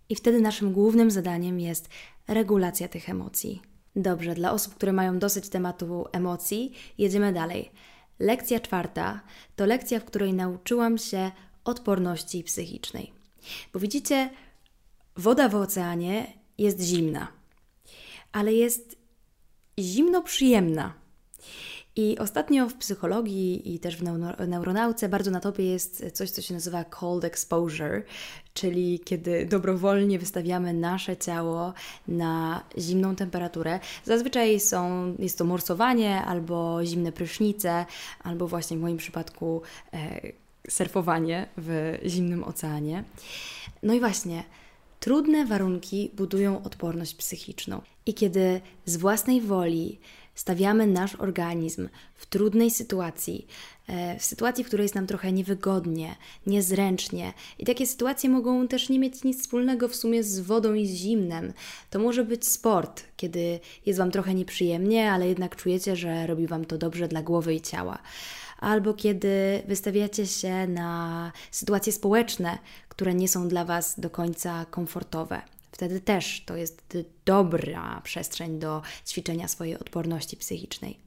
I 0.08 0.14
wtedy 0.14 0.40
naszym 0.40 0.72
głównym 0.72 1.10
zadaniem 1.10 1.60
jest 1.60 1.88
regulacja 2.28 2.88
tych 2.88 3.08
emocji. 3.08 3.74
Dobrze, 3.96 4.34
dla 4.34 4.52
osób, 4.52 4.74
które 4.74 4.92
mają 4.92 5.18
dosyć 5.18 5.48
tematu 5.48 6.06
emocji, 6.12 6.72
jedziemy 6.98 7.32
dalej. 7.32 7.70
Lekcja 8.18 8.60
czwarta 8.60 9.20
to 9.56 9.66
lekcja, 9.66 10.00
w 10.00 10.04
której 10.04 10.34
nauczyłam 10.34 10.98
się 10.98 11.30
odporności 11.64 12.44
psychicznej. 12.44 13.12
Bo 13.72 13.80
widzicie, 13.80 14.30
woda 15.16 15.48
w 15.48 15.54
oceanie 15.54 16.32
jest 16.58 16.80
zimna, 16.80 17.28
ale 18.32 18.52
jest 18.52 18.96
zimno 19.78 20.22
przyjemna. 20.22 21.03
I 21.96 22.18
ostatnio 22.18 22.68
w 22.68 22.74
psychologii 22.74 23.74
i 23.74 23.78
też 23.78 23.96
w 23.96 24.02
neuronauce 24.48 25.08
bardzo 25.08 25.30
na 25.30 25.40
topie 25.40 25.64
jest 25.64 26.04
coś, 26.12 26.30
co 26.30 26.42
się 26.42 26.54
nazywa 26.54 26.84
cold 26.84 27.24
exposure, 27.24 28.02
czyli 28.54 29.00
kiedy 29.04 29.46
dobrowolnie 29.46 30.18
wystawiamy 30.18 30.74
nasze 30.74 31.16
ciało 31.16 31.72
na 32.08 32.64
zimną 32.78 33.16
temperaturę. 33.16 33.80
Zazwyczaj 34.04 34.60
są, 34.60 35.14
jest 35.18 35.38
to 35.38 35.44
morsowanie 35.44 36.22
albo 36.22 36.84
zimne 36.84 37.12
prysznice, 37.12 37.86
albo 38.22 38.48
właśnie 38.48 38.76
w 38.76 38.80
moim 38.80 38.96
przypadku 38.96 39.62
e, 39.92 40.20
surfowanie 40.70 41.46
w 41.56 41.98
zimnym 42.06 42.44
oceanie. 42.44 43.04
No 43.82 43.94
i 43.94 44.00
właśnie. 44.00 44.44
Trudne 45.00 45.46
warunki 45.46 46.10
budują 46.14 46.62
odporność 46.62 47.14
psychiczną. 47.14 47.80
I 48.06 48.14
kiedy 48.14 48.60
z 48.84 48.96
własnej 48.96 49.40
woli 49.40 49.98
stawiamy 50.34 50.86
nasz 50.86 51.14
organizm 51.14 51.88
w 52.14 52.26
trudnej 52.26 52.70
sytuacji, 52.70 53.46
e, 53.86 54.18
w 54.18 54.24
sytuacji, 54.24 54.64
w 54.64 54.66
której 54.66 54.84
jest 54.84 54.94
nam 54.94 55.06
trochę 55.06 55.32
niewygodnie, 55.32 56.16
niezręcznie. 56.46 57.32
I 57.58 57.64
takie 57.64 57.86
sytuacje 57.86 58.30
mogą 58.30 58.68
też 58.68 58.88
nie 58.88 58.98
mieć 58.98 59.24
nic 59.24 59.40
wspólnego 59.40 59.88
w 59.88 59.96
sumie 59.96 60.22
z 60.22 60.40
wodą 60.40 60.74
i 60.74 60.86
z 60.86 60.94
zimnem. 60.94 61.52
To 61.90 61.98
może 61.98 62.24
być 62.24 62.48
sport, 62.48 63.04
kiedy 63.16 63.60
jest 63.86 63.98
Wam 63.98 64.10
trochę 64.10 64.34
nieprzyjemnie, 64.34 65.12
ale 65.12 65.28
jednak 65.28 65.56
czujecie, 65.56 65.96
że 65.96 66.26
robi 66.26 66.46
Wam 66.46 66.64
to 66.64 66.78
dobrze 66.78 67.08
dla 67.08 67.22
głowy 67.22 67.54
i 67.54 67.60
ciała. 67.60 67.98
Albo 68.58 68.94
kiedy 68.94 69.62
wystawiacie 69.68 70.26
się 70.26 70.66
na 70.66 71.32
sytuacje 71.50 71.92
społeczne, 71.92 72.58
które 72.88 73.14
nie 73.14 73.28
są 73.28 73.48
dla 73.48 73.64
Was 73.64 74.00
do 74.00 74.10
końca 74.10 74.66
komfortowe. 74.70 75.53
Wtedy 75.75 76.00
też 76.00 76.43
to 76.47 76.57
jest 76.57 76.97
dobra 77.25 78.00
przestrzeń 78.04 78.59
do 78.59 78.83
ćwiczenia 79.07 79.49
swojej 79.49 79.78
odporności 79.78 80.37
psychicznej. 80.37 80.99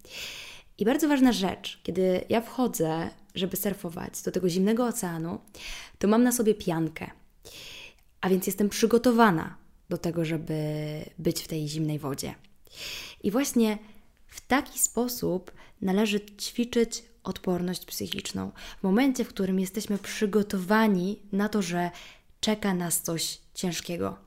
I 0.77 0.85
bardzo 0.85 1.07
ważna 1.07 1.31
rzecz, 1.31 1.79
kiedy 1.83 2.25
ja 2.29 2.41
wchodzę, 2.41 3.09
żeby 3.35 3.57
surfować 3.57 4.21
do 4.21 4.31
tego 4.31 4.49
zimnego 4.49 4.85
oceanu, 4.85 5.39
to 5.99 6.07
mam 6.07 6.23
na 6.23 6.31
sobie 6.31 6.55
piankę. 6.55 7.11
A 8.21 8.29
więc 8.29 8.47
jestem 8.47 8.69
przygotowana 8.69 9.57
do 9.89 9.97
tego, 9.97 10.25
żeby 10.25 10.53
być 11.19 11.41
w 11.41 11.47
tej 11.47 11.67
zimnej 11.67 11.99
wodzie. 11.99 12.35
I 13.23 13.31
właśnie 13.31 13.77
w 14.27 14.47
taki 14.47 14.79
sposób 14.79 15.51
należy 15.81 16.19
ćwiczyć 16.19 17.03
odporność 17.23 17.85
psychiczną. 17.85 18.51
W 18.79 18.83
momencie, 18.83 19.23
w 19.23 19.29
którym 19.29 19.59
jesteśmy 19.59 19.97
przygotowani 19.97 21.19
na 21.31 21.49
to, 21.49 21.61
że 21.61 21.91
czeka 22.39 22.73
nas 22.73 23.01
coś 23.01 23.37
ciężkiego, 23.53 24.26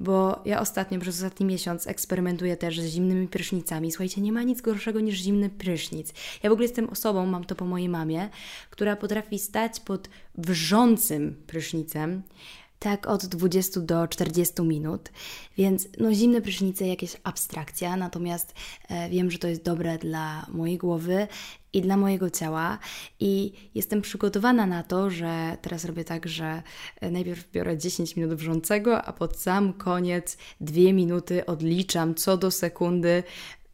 bo 0.00 0.42
ja 0.44 0.60
ostatnio, 0.60 1.00
przez 1.00 1.14
ostatni 1.14 1.46
miesiąc 1.46 1.86
eksperymentuję 1.86 2.56
też 2.56 2.80
z 2.80 2.86
zimnymi 2.86 3.28
prysznicami. 3.28 3.92
Słuchajcie, 3.92 4.20
nie 4.20 4.32
ma 4.32 4.42
nic 4.42 4.60
gorszego 4.60 5.00
niż 5.00 5.18
zimny 5.18 5.50
prysznic. 5.50 6.12
Ja 6.42 6.50
w 6.50 6.52
ogóle 6.52 6.64
jestem 6.66 6.90
osobą, 6.90 7.26
mam 7.26 7.44
to 7.44 7.54
po 7.54 7.64
mojej 7.64 7.88
mamie, 7.88 8.28
która 8.70 8.96
potrafi 8.96 9.38
stać 9.38 9.80
pod 9.80 10.08
wrzącym 10.34 11.42
prysznicem 11.46 12.22
tak 12.82 13.06
od 13.06 13.26
20 13.26 13.80
do 13.80 14.08
40 14.08 14.62
minut, 14.62 15.10
więc 15.58 15.88
no 15.98 16.14
zimne 16.14 16.40
prysznice 16.40 16.86
jakieś 16.86 17.16
abstrakcja, 17.24 17.96
natomiast 17.96 18.54
e, 18.88 19.10
wiem, 19.10 19.30
że 19.30 19.38
to 19.38 19.48
jest 19.48 19.62
dobre 19.62 19.98
dla 19.98 20.46
mojej 20.48 20.78
głowy 20.78 21.28
i 21.72 21.80
dla 21.80 21.96
mojego 21.96 22.30
ciała 22.30 22.78
i 23.20 23.52
jestem 23.74 24.02
przygotowana 24.02 24.66
na 24.66 24.82
to, 24.82 25.10
że 25.10 25.56
teraz 25.62 25.84
robię 25.84 26.04
tak, 26.04 26.28
że 26.28 26.62
e, 27.00 27.10
najpierw 27.10 27.50
biorę 27.50 27.78
10 27.78 28.16
minut 28.16 28.34
wrzącego, 28.34 29.02
a 29.02 29.12
pod 29.12 29.36
sam 29.36 29.72
koniec 29.72 30.36
2 30.60 30.92
minuty 30.92 31.46
odliczam 31.46 32.14
co 32.14 32.36
do 32.36 32.50
sekundy 32.50 33.22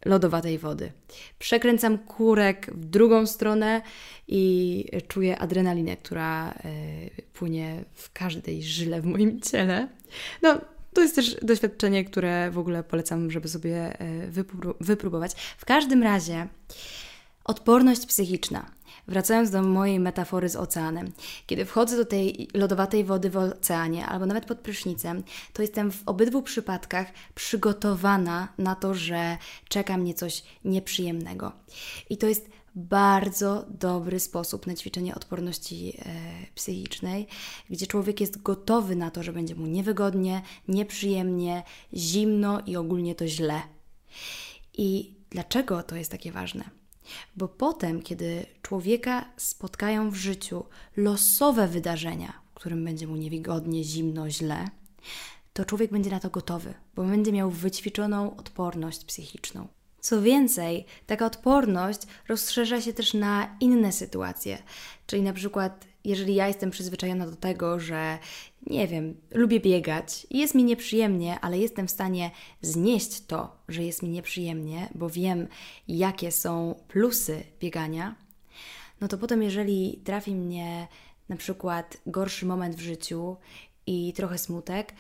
lodowatej 0.05 0.59
wody. 0.59 0.93
Przekręcam 1.39 1.99
kurek 1.99 2.71
w 2.75 2.85
drugą 2.85 3.27
stronę 3.27 3.83
i 4.29 4.85
czuję 5.09 5.39
adrenalinę, 5.39 5.97
która 5.97 6.51
y, 6.51 7.23
płynie 7.33 7.85
w 7.95 8.13
każdej 8.13 8.63
żyle 8.63 9.01
w 9.01 9.05
moim 9.05 9.41
ciele. 9.41 9.89
No, 10.43 10.61
to 10.93 11.01
jest 11.01 11.15
też 11.15 11.37
doświadczenie, 11.43 12.05
które 12.05 12.51
w 12.51 12.59
ogóle 12.59 12.83
polecam, 12.83 13.31
żeby 13.31 13.49
sobie 13.49 14.03
y, 14.03 14.45
wypróbować. 14.81 15.35
W 15.35 15.65
każdym 15.65 16.03
razie 16.03 16.49
odporność 17.49 18.07
psychiczna 18.07 18.79
Wracając 19.09 19.51
do 19.51 19.63
mojej 19.63 20.01
metafory 20.01 20.49
z 20.49 20.57
oceanem. 20.57 21.13
Kiedy 21.47 21.65
wchodzę 21.65 21.97
do 21.97 22.05
tej 22.05 22.49
lodowatej 22.55 23.05
wody 23.05 23.31
w 23.31 23.37
oceanie 23.37 24.07
albo 24.07 24.27
nawet 24.27 24.47
pod 24.47 24.59
prysznicem, 24.59 25.23
to 25.53 25.63
jestem 25.63 25.93
w 25.93 26.03
obydwu 26.07 26.43
przypadkach 26.43 27.07
przygotowana 27.35 28.49
na 28.59 28.75
to, 28.75 28.95
że 28.95 29.39
czeka 29.69 29.97
mnie 29.97 30.15
coś 30.15 30.43
nieprzyjemnego. 30.65 31.53
I 32.11 32.17
to 32.17 32.27
jest 32.27 32.51
bardzo 32.75 33.67
dobry 33.69 34.21
sposób 34.21 34.67
na 34.67 34.75
ćwiczenie 34.75 35.15
odporności 35.15 35.93
e, 35.99 36.03
psychicznej, 36.55 37.27
gdzie 37.71 37.87
człowiek 37.87 38.21
jest 38.21 38.43
gotowy 38.43 38.97
na 38.97 39.11
to, 39.11 39.23
że 39.23 39.33
będzie 39.33 39.55
mu 39.55 39.67
niewygodnie, 39.67 40.43
nieprzyjemnie, 40.69 41.63
zimno 41.95 42.61
i 42.67 42.77
ogólnie 42.77 43.15
to 43.15 43.27
źle. 43.27 43.63
I 44.79 45.15
dlaczego 45.31 45.83
to 45.83 45.97
jest 45.97 46.11
takie 46.11 46.33
ważne? 46.33 46.78
Bo 47.37 47.49
potem, 47.49 48.03
kiedy 48.03 48.47
człowieka 48.63 49.25
spotkają 49.37 50.11
w 50.11 50.15
życiu 50.15 50.65
losowe 50.97 51.69
wydarzenia, 51.69 52.33
w 52.51 52.55
którym 52.55 52.85
będzie 52.85 53.07
mu 53.07 53.17
niewygodnie, 53.17 53.85
zimno, 53.85 54.31
źle, 54.31 54.65
to 55.53 55.65
człowiek 55.65 55.91
będzie 55.91 56.11
na 56.11 56.21
to 56.21 56.31
gotowy, 56.31 56.75
bo 56.95 57.05
będzie 57.05 57.33
miał 57.33 57.51
wyćwiczoną 57.51 58.37
odporność 58.37 59.05
psychiczną. 59.05 59.69
Co 60.01 60.23
więcej, 60.23 60.85
taka 61.07 61.27
odporność 61.27 62.01
rozszerza 62.29 62.81
się 62.81 62.93
też 62.93 63.15
na 63.15 63.57
inne 63.61 63.93
sytuacje, 63.93 64.59
czyli 65.07 65.23
na 65.23 65.33
przykład 65.33 65.85
jeżeli 66.05 66.35
ja 66.35 66.49
jestem 66.49 66.71
przyzwyczajona 66.71 67.27
do 67.27 67.37
tego, 67.37 67.81
że 67.81 68.19
nie 68.67 68.89
wiem, 68.89 69.21
lubię 69.31 69.61
biegać 69.61 70.27
i 70.31 70.39
jest 70.39 70.55
mi 70.55 70.65
nieprzyjemnie, 70.65 71.41
ale 71.41 71.59
jestem 71.59 71.87
w 71.87 71.91
stanie 71.91 72.31
znieść 72.63 73.27
to, 73.27 73.57
że 73.69 73.85
jest 73.85 74.03
mi 74.03 74.09
nieprzyjemnie, 74.09 74.89
bo 74.95 75.11
wiem, 75.11 75.49
jakie 75.89 76.33
są 76.33 76.75
plusy 76.89 77.43
biegania, 77.61 78.15
no 79.01 79.09
to 79.09 79.19
potem, 79.19 79.43
jeżeli 79.43 80.01
trafi 80.05 80.35
mnie 80.35 80.89
na 81.29 81.37
przykład 81.37 81.97
gorszy 82.07 82.47
moment 82.47 82.77
w 82.77 82.81
życiu 82.81 83.37
i 83.87 84.13
trochę 84.13 84.39
smutek, 84.39 84.93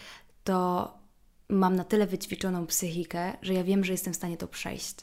to 0.45 0.93
mam 1.49 1.77
na 1.77 1.85
tyle 1.85 2.07
wyćwiczoną 2.07 2.67
psychikę, 2.67 3.33
że 3.43 3.55
ja 3.55 3.65
wiem, 3.65 3.85
że 3.85 3.93
jestem 3.93 4.13
w 4.13 4.17
stanie 4.17 4.37
to 4.37 4.49
przejść. 4.49 4.97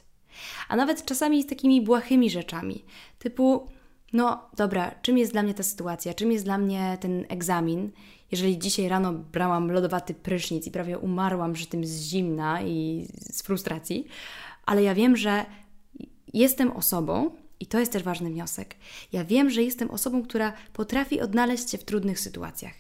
A 0.67 0.75
nawet 0.75 1.05
czasami 1.05 1.43
z 1.43 1.47
takimi 1.47 1.81
błahymi 1.81 2.29
rzeczami, 2.29 2.85
typu 3.19 3.67
no 4.13 4.49
dobra, 4.57 4.95
czym 5.01 5.17
jest 5.17 5.31
dla 5.31 5.43
mnie 5.43 5.53
ta 5.53 5.63
sytuacja, 5.63 6.13
czym 6.13 6.31
jest 6.31 6.45
dla 6.45 6.57
mnie 6.57 6.97
ten 7.01 7.25
egzamin, 7.29 7.91
jeżeli 8.31 8.59
dzisiaj 8.59 8.89
rano 8.89 9.13
brałam 9.13 9.71
lodowaty 9.71 10.13
prysznic 10.13 10.67
i 10.67 10.71
prawie 10.71 10.99
umarłam 10.99 11.53
przy 11.53 11.65
tym 11.65 11.85
z 11.85 12.01
zimna 12.01 12.61
i 12.61 13.07
z 13.13 13.41
frustracji, 13.41 14.07
ale 14.65 14.83
ja 14.83 14.95
wiem, 14.95 15.17
że 15.17 15.45
jestem 16.33 16.71
osobą, 16.71 17.31
I 17.59 17.65
to 17.65 17.79
jest 17.79 17.91
też 17.91 18.03
ważny 18.03 18.29
wniosek. 18.29 18.75
Ja 19.11 19.25
wiem, 19.25 19.49
że 19.49 19.63
jestem 19.63 19.91
osobą, 19.91 20.23
która 20.23 20.53
potrafi 20.73 21.21
odnaleźć 21.21 21.69
się 21.69 21.77
w 21.77 21.83
trudnych 21.83 22.19
sytuacjach. 22.19 22.73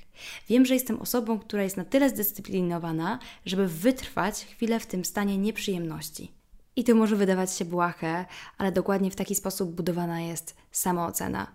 Wiem, 0.49 0.65
że 0.65 0.73
jestem 0.73 1.01
osobą, 1.01 1.39
która 1.39 1.63
jest 1.63 1.77
na 1.77 1.85
tyle 1.85 2.09
zdyscyplinowana, 2.09 3.19
żeby 3.45 3.67
wytrwać 3.67 4.45
chwilę 4.45 4.79
w 4.79 4.85
tym 4.85 5.05
stanie 5.05 5.37
nieprzyjemności. 5.37 6.31
I 6.75 6.83
to 6.83 6.95
może 6.95 7.15
wydawać 7.15 7.53
się 7.53 7.65
błahe, 7.65 8.25
ale 8.57 8.71
dokładnie 8.71 9.11
w 9.11 9.15
taki 9.15 9.35
sposób 9.35 9.71
budowana 9.71 10.21
jest 10.21 10.55
samoocena, 10.71 11.47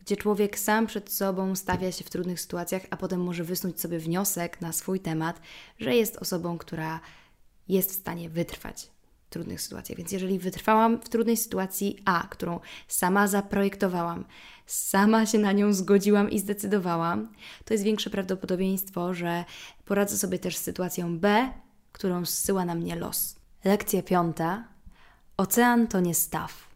gdzie 0.00 0.16
człowiek 0.16 0.58
sam 0.58 0.86
przed 0.86 1.12
sobą 1.12 1.56
stawia 1.56 1.92
się 1.92 2.04
w 2.04 2.10
trudnych 2.10 2.40
sytuacjach, 2.40 2.82
a 2.90 2.96
potem 2.96 3.22
może 3.22 3.44
wysnuć 3.44 3.80
sobie 3.80 3.98
wniosek 3.98 4.60
na 4.60 4.72
swój 4.72 5.00
temat, 5.00 5.40
że 5.78 5.94
jest 5.94 6.16
osobą, 6.16 6.58
która 6.58 7.00
jest 7.68 7.90
w 7.90 7.94
stanie 7.94 8.30
wytrwać 8.30 8.90
w 9.26 9.30
trudnych 9.30 9.60
sytuacjach. 9.60 9.98
Więc 9.98 10.12
jeżeli 10.12 10.38
wytrwałam 10.38 11.00
w 11.00 11.08
trudnej 11.08 11.36
sytuacji 11.36 12.02
A, 12.04 12.26
którą 12.30 12.60
sama 12.88 13.28
zaprojektowałam, 13.28 14.24
sama 14.66 15.26
się 15.26 15.38
na 15.38 15.52
nią 15.52 15.72
zgodziłam 15.72 16.30
i 16.30 16.38
zdecydowałam, 16.38 17.32
to 17.64 17.74
jest 17.74 17.84
większe 17.84 18.10
prawdopodobieństwo, 18.10 19.14
że 19.14 19.44
poradzę 19.84 20.18
sobie 20.18 20.38
też 20.38 20.56
z 20.56 20.62
sytuacją 20.62 21.18
B, 21.18 21.52
którą 21.92 22.24
zsyła 22.24 22.64
na 22.64 22.74
mnie 22.74 22.96
los. 22.96 23.43
Lekcja 23.64 24.02
piąta. 24.02 24.64
Ocean 25.36 25.86
to 25.86 26.00
nie 26.00 26.14
staw. 26.14 26.68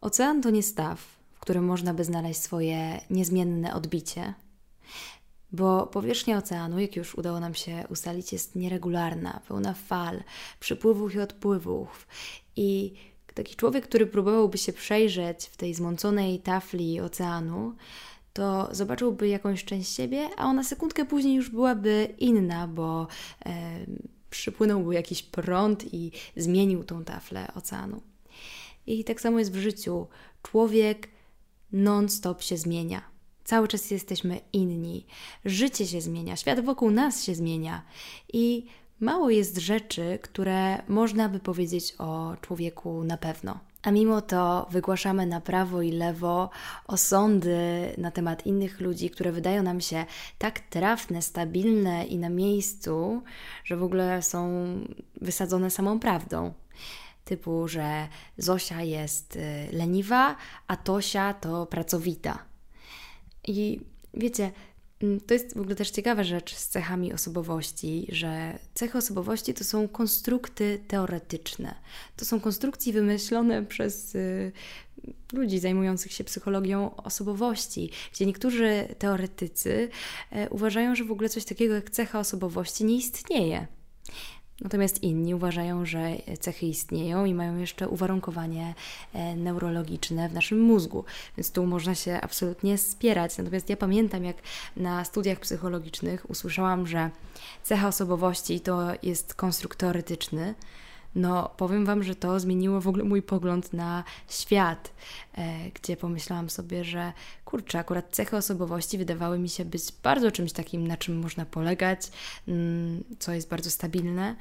Ocean 0.00 0.42
to 0.42 0.50
nie 0.50 0.62
staw, 0.62 1.00
w 1.34 1.40
którym 1.40 1.64
można 1.64 1.94
by 1.94 2.04
znaleźć 2.04 2.40
swoje 2.40 3.00
niezmienne 3.10 3.74
odbicie, 3.74 4.34
bo 5.52 5.86
powierzchnia 5.86 6.38
oceanu, 6.38 6.78
jak 6.78 6.96
już 6.96 7.14
udało 7.14 7.40
nam 7.40 7.54
się 7.54 7.84
ustalić, 7.90 8.32
jest 8.32 8.56
nieregularna, 8.56 9.40
pełna 9.48 9.74
fal, 9.74 10.22
przypływów 10.60 11.14
i 11.14 11.20
odpływów. 11.20 12.06
I 12.56 12.94
taki 13.34 13.56
człowiek, 13.56 13.84
który 13.84 14.06
próbowałby 14.06 14.58
się 14.58 14.72
przejrzeć 14.72 15.46
w 15.46 15.56
tej 15.56 15.74
zmąconej 15.74 16.40
tafli 16.40 17.00
oceanu, 17.00 17.74
to 18.32 18.68
zobaczyłby 18.74 19.28
jakąś 19.28 19.64
część 19.64 19.94
siebie, 19.94 20.28
a 20.36 20.44
ona 20.44 20.64
sekundkę 20.64 21.04
później 21.04 21.34
już 21.34 21.50
byłaby 21.50 22.14
inna, 22.18 22.68
bo 22.68 23.06
e, 23.46 23.86
przypłynąłby 24.36 24.94
jakiś 24.94 25.22
prąd 25.22 25.94
i 25.94 26.12
zmienił 26.36 26.84
tą 26.84 27.04
taflę 27.04 27.52
oceanu. 27.54 28.02
I 28.86 29.04
tak 29.04 29.20
samo 29.20 29.38
jest 29.38 29.52
w 29.52 29.60
życiu. 29.60 30.06
Człowiek 30.42 31.08
non-stop 31.72 32.42
się 32.42 32.56
zmienia. 32.56 33.02
Cały 33.44 33.68
czas 33.68 33.90
jesteśmy 33.90 34.40
inni. 34.52 35.06
Życie 35.44 35.86
się 35.86 36.00
zmienia, 36.00 36.36
świat 36.36 36.60
wokół 36.60 36.90
nas 36.90 37.24
się 37.24 37.34
zmienia. 37.34 37.82
I 38.32 38.66
mało 39.00 39.30
jest 39.30 39.58
rzeczy, 39.58 40.18
które 40.22 40.82
można 40.88 41.28
by 41.28 41.40
powiedzieć 41.40 41.94
o 41.98 42.36
człowieku 42.40 43.04
na 43.04 43.16
pewno. 43.16 43.65
A 43.86 43.90
mimo 43.90 44.20
to 44.20 44.66
wygłaszamy 44.70 45.26
na 45.26 45.40
prawo 45.40 45.82
i 45.82 45.92
lewo 45.92 46.50
osądy 46.86 47.58
na 47.98 48.10
temat 48.10 48.46
innych 48.46 48.80
ludzi, 48.80 49.10
które 49.10 49.32
wydają 49.32 49.62
nam 49.62 49.80
się 49.80 50.04
tak 50.38 50.60
trafne, 50.60 51.22
stabilne 51.22 52.06
i 52.06 52.18
na 52.18 52.28
miejscu, 52.28 53.22
że 53.64 53.76
w 53.76 53.82
ogóle 53.82 54.22
są 54.22 54.50
wysadzone 55.20 55.70
samą 55.70 56.00
prawdą. 56.00 56.52
Typu, 57.24 57.68
że 57.68 58.08
Zosia 58.38 58.82
jest 58.82 59.36
y, 59.36 59.40
leniwa, 59.72 60.36
a 60.66 60.76
Tosia 60.76 61.34
to 61.34 61.66
pracowita. 61.66 62.38
I 63.48 63.80
wiecie, 64.14 64.50
to 65.26 65.34
jest 65.34 65.54
w 65.54 65.60
ogóle 65.60 65.76
też 65.76 65.90
ciekawa 65.90 66.24
rzecz 66.24 66.54
z 66.54 66.68
cechami 66.68 67.12
osobowości, 67.12 68.06
że 68.12 68.58
cechy 68.74 68.98
osobowości 68.98 69.54
to 69.54 69.64
są 69.64 69.88
konstrukty 69.88 70.80
teoretyczne. 70.88 71.74
To 72.16 72.24
są 72.24 72.40
konstrukcje 72.40 72.92
wymyślone 72.92 73.66
przez 73.66 74.14
y, 74.14 74.52
ludzi 75.32 75.58
zajmujących 75.58 76.12
się 76.12 76.24
psychologią 76.24 76.96
osobowości, 76.96 77.90
gdzie 78.12 78.26
niektórzy 78.26 78.88
teoretycy 78.98 79.88
y, 80.32 80.50
uważają, 80.50 80.94
że 80.94 81.04
w 81.04 81.12
ogóle 81.12 81.28
coś 81.28 81.44
takiego 81.44 81.74
jak 81.74 81.90
cecha 81.90 82.18
osobowości 82.18 82.84
nie 82.84 82.96
istnieje. 82.96 83.66
Natomiast 84.60 85.02
inni 85.02 85.34
uważają, 85.34 85.86
że 85.86 86.10
cechy 86.40 86.66
istnieją 86.66 87.24
i 87.24 87.34
mają 87.34 87.58
jeszcze 87.58 87.88
uwarunkowanie 87.88 88.74
e, 89.12 89.36
neurologiczne 89.36 90.28
w 90.28 90.32
naszym 90.32 90.60
mózgu, 90.60 91.04
więc 91.36 91.52
tu 91.52 91.66
można 91.66 91.94
się 91.94 92.20
absolutnie 92.22 92.78
spierać. 92.78 93.38
Natomiast 93.38 93.70
ja 93.70 93.76
pamiętam, 93.76 94.24
jak 94.24 94.36
na 94.76 95.04
studiach 95.04 95.40
psychologicznych 95.40 96.30
usłyszałam, 96.30 96.86
że 96.86 97.10
cecha 97.62 97.88
osobowości 97.88 98.60
to 98.60 98.80
jest 99.02 99.34
konstrukt 99.34 99.78
teoretyczny, 99.78 100.54
no 101.16 101.50
powiem 101.56 101.84
Wam, 101.84 102.02
że 102.02 102.14
to 102.14 102.40
zmieniło 102.40 102.80
w 102.80 102.88
ogóle 102.88 103.04
mój 103.04 103.22
pogląd 103.22 103.72
na 103.72 104.04
świat, 104.28 104.92
e, 105.34 105.70
gdzie 105.70 105.96
pomyślałam 105.96 106.50
sobie, 106.50 106.84
że 106.84 107.12
kurczę, 107.44 107.78
akurat 107.78 108.10
cechy 108.10 108.36
osobowości 108.36 108.98
wydawały 108.98 109.38
mi 109.38 109.48
się 109.48 109.64
być 109.64 109.82
bardzo 110.02 110.30
czymś 110.30 110.52
takim, 110.52 110.86
na 110.86 110.96
czym 110.96 111.18
można 111.18 111.46
polegać, 111.46 112.00
mm, 112.48 113.04
co 113.18 113.32
jest 113.32 113.48
bardzo 113.48 113.70
stabilne, 113.70 114.36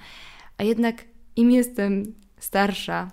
a 0.57 0.63
jednak 0.63 1.03
im 1.35 1.51
jestem 1.51 2.15
starsza, 2.39 3.11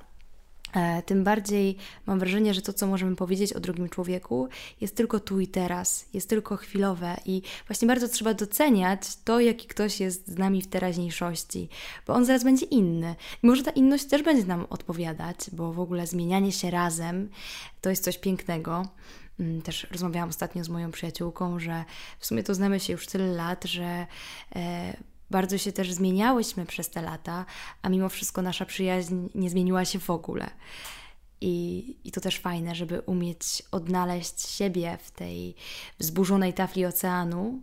tym 1.06 1.24
bardziej 1.24 1.76
mam 2.06 2.18
wrażenie, 2.18 2.54
że 2.54 2.62
to, 2.62 2.72
co 2.72 2.86
możemy 2.86 3.16
powiedzieć 3.16 3.52
o 3.52 3.60
drugim 3.60 3.88
człowieku, 3.88 4.48
jest 4.80 4.96
tylko 4.96 5.20
tu 5.20 5.40
i 5.40 5.46
teraz, 5.46 6.06
jest 6.14 6.28
tylko 6.28 6.56
chwilowe 6.56 7.16
i 7.26 7.42
właśnie 7.66 7.88
bardzo 7.88 8.08
trzeba 8.08 8.34
doceniać 8.34 9.16
to, 9.24 9.40
jaki 9.40 9.68
ktoś 9.68 10.00
jest 10.00 10.28
z 10.28 10.38
nami 10.38 10.62
w 10.62 10.66
teraźniejszości, 10.66 11.68
bo 12.06 12.14
on 12.14 12.24
zaraz 12.24 12.44
będzie 12.44 12.66
inny. 12.66 13.14
I 13.42 13.46
może 13.46 13.62
ta 13.62 13.70
inność 13.70 14.04
też 14.04 14.22
będzie 14.22 14.46
nam 14.46 14.66
odpowiadać, 14.70 15.36
bo 15.52 15.72
w 15.72 15.80
ogóle 15.80 16.06
zmienianie 16.06 16.52
się 16.52 16.70
razem 16.70 17.28
to 17.80 17.90
jest 17.90 18.04
coś 18.04 18.18
pięknego. 18.18 18.86
Mm, 19.40 19.62
też 19.62 19.86
rozmawiałam 19.90 20.28
ostatnio 20.28 20.64
z 20.64 20.68
moją 20.68 20.90
przyjaciółką, 20.90 21.58
że 21.58 21.84
w 22.18 22.26
sumie 22.26 22.42
to 22.42 22.54
znamy 22.54 22.80
się 22.80 22.92
już 22.92 23.06
tyle 23.06 23.26
lat, 23.26 23.64
że 23.64 24.06
e, 24.56 24.96
bardzo 25.32 25.58
się 25.58 25.72
też 25.72 25.92
zmieniałyśmy 25.92 26.66
przez 26.66 26.90
te 26.90 27.02
lata, 27.02 27.44
a 27.82 27.88
mimo 27.88 28.08
wszystko 28.08 28.42
nasza 28.42 28.64
przyjaźń 28.64 29.14
nie 29.34 29.50
zmieniła 29.50 29.84
się 29.84 29.98
w 29.98 30.10
ogóle. 30.10 30.50
I, 31.40 31.96
I 32.04 32.12
to 32.12 32.20
też 32.20 32.38
fajne, 32.38 32.74
żeby 32.74 33.00
umieć 33.00 33.62
odnaleźć 33.70 34.48
siebie 34.48 34.98
w 35.02 35.10
tej 35.10 35.54
wzburzonej 35.98 36.52
tafli 36.54 36.86
oceanu 36.86 37.62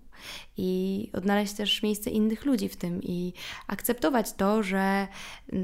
i 0.58 1.10
odnaleźć 1.14 1.54
też 1.54 1.84
miejsce 1.84 2.10
innych 2.10 2.46
ludzi 2.46 2.70
w 2.70 2.76
tym 2.76 3.04
i 3.04 3.34
akceptować 3.68 4.34
to, 4.34 4.64
że 4.64 5.08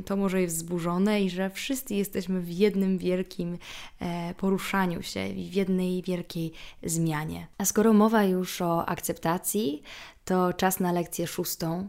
to 0.05 0.15
może 0.15 0.41
jest 0.41 0.55
wzburzone 0.55 1.21
i 1.21 1.29
że 1.29 1.49
wszyscy 1.49 1.95
jesteśmy 1.95 2.41
w 2.41 2.51
jednym 2.51 2.97
wielkim 2.97 3.57
e, 3.99 4.33
poruszaniu 4.33 5.03
się, 5.03 5.29
w 5.33 5.53
jednej 5.53 6.01
wielkiej 6.01 6.51
zmianie. 6.83 7.47
A 7.57 7.65
skoro 7.65 7.93
mowa 7.93 8.23
już 8.23 8.61
o 8.61 8.85
akceptacji, 8.85 9.83
to 10.25 10.53
czas 10.53 10.79
na 10.79 10.91
lekcję 10.91 11.27
szóstą. 11.27 11.87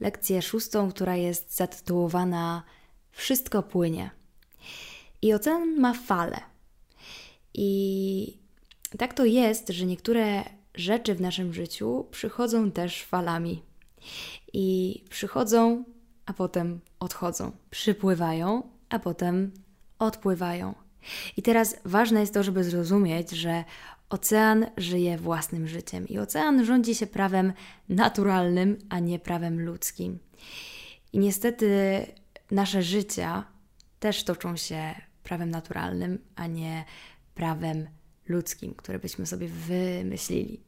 Lekcję 0.00 0.42
szóstą, 0.42 0.90
która 0.90 1.16
jest 1.16 1.56
zatytułowana 1.56 2.62
Wszystko 3.14 3.62
płynie. 3.62 4.10
I 5.22 5.34
ocean 5.34 5.80
ma 5.80 5.94
fale. 5.94 6.40
I 7.54 8.38
tak 8.98 9.14
to 9.14 9.24
jest, 9.24 9.68
że 9.68 9.86
niektóre 9.86 10.44
rzeczy 10.74 11.14
w 11.14 11.20
naszym 11.20 11.54
życiu 11.54 12.06
przychodzą 12.10 12.70
też 12.70 13.02
falami. 13.02 13.62
I 14.52 15.00
przychodzą, 15.10 15.84
a 16.26 16.32
potem 16.32 16.80
odchodzą. 17.00 17.52
Przypływają, 17.70 18.62
a 18.88 18.98
potem 18.98 19.50
odpływają. 19.98 20.74
I 21.36 21.42
teraz 21.42 21.76
ważne 21.84 22.20
jest 22.20 22.34
to, 22.34 22.42
żeby 22.42 22.64
zrozumieć, 22.64 23.30
że 23.30 23.64
ocean 24.08 24.66
żyje 24.76 25.18
własnym 25.18 25.68
życiem 25.68 26.08
i 26.08 26.18
ocean 26.18 26.64
rządzi 26.64 26.94
się 26.94 27.06
prawem 27.06 27.52
naturalnym, 27.88 28.78
a 28.88 28.98
nie 28.98 29.18
prawem 29.18 29.60
ludzkim. 29.60 30.18
I 31.12 31.18
niestety 31.18 31.66
nasze 32.50 32.82
życia 32.82 33.44
też 34.00 34.24
toczą 34.24 34.56
się 34.56 34.94
prawem 35.22 35.50
naturalnym, 35.50 36.18
a 36.36 36.46
nie 36.46 36.84
prawem 37.34 37.86
ludzkim, 38.28 38.74
które 38.74 38.98
byśmy 38.98 39.26
sobie 39.26 39.48
wymyślili. 39.48 40.60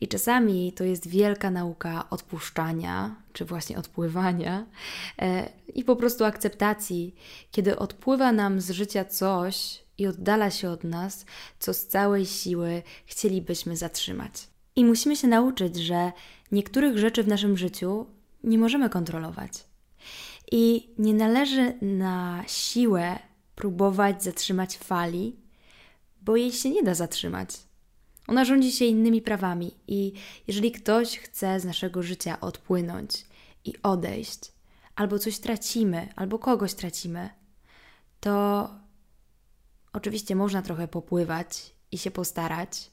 I 0.00 0.08
czasami 0.08 0.72
to 0.72 0.84
jest 0.84 1.08
wielka 1.08 1.50
nauka 1.50 2.10
odpuszczania, 2.10 3.16
czy 3.32 3.44
właśnie 3.44 3.78
odpływania 3.78 4.66
e, 5.18 5.48
i 5.74 5.84
po 5.84 5.96
prostu 5.96 6.24
akceptacji, 6.24 7.14
kiedy 7.50 7.78
odpływa 7.78 8.32
nam 8.32 8.60
z 8.60 8.70
życia 8.70 9.04
coś 9.04 9.82
i 10.00 10.06
oddala 10.06 10.50
się 10.50 10.70
od 10.70 10.84
nas, 10.84 11.24
co 11.58 11.74
z 11.74 11.86
całej 11.86 12.26
siły 12.26 12.82
chcielibyśmy 13.06 13.76
zatrzymać. 13.76 14.32
I 14.76 14.84
musimy 14.84 15.16
się 15.16 15.28
nauczyć, 15.28 15.76
że 15.76 16.12
niektórych 16.52 16.98
rzeczy 16.98 17.22
w 17.22 17.28
naszym 17.28 17.56
życiu 17.56 18.06
nie 18.44 18.58
możemy 18.58 18.90
kontrolować. 18.90 19.52
I 20.52 20.90
nie 20.98 21.14
należy 21.14 21.74
na 21.82 22.44
siłę 22.46 23.18
próbować 23.54 24.24
zatrzymać 24.24 24.78
fali, 24.78 25.36
bo 26.22 26.36
jej 26.36 26.52
się 26.52 26.70
nie 26.70 26.82
da 26.82 26.94
zatrzymać. 26.94 27.50
Ona 28.26 28.44
rządzi 28.44 28.72
się 28.72 28.84
innymi 28.84 29.22
prawami, 29.22 29.74
i 29.88 30.12
jeżeli 30.46 30.72
ktoś 30.72 31.18
chce 31.18 31.60
z 31.60 31.64
naszego 31.64 32.02
życia 32.02 32.40
odpłynąć 32.40 33.26
i 33.64 33.74
odejść, 33.82 34.52
albo 34.96 35.18
coś 35.18 35.38
tracimy, 35.38 36.08
albo 36.16 36.38
kogoś 36.38 36.74
tracimy, 36.74 37.30
to 38.20 38.68
Oczywiście 39.92 40.36
można 40.36 40.62
trochę 40.62 40.88
popływać 40.88 41.74
i 41.92 41.98
się 41.98 42.10
postarać 42.10 42.90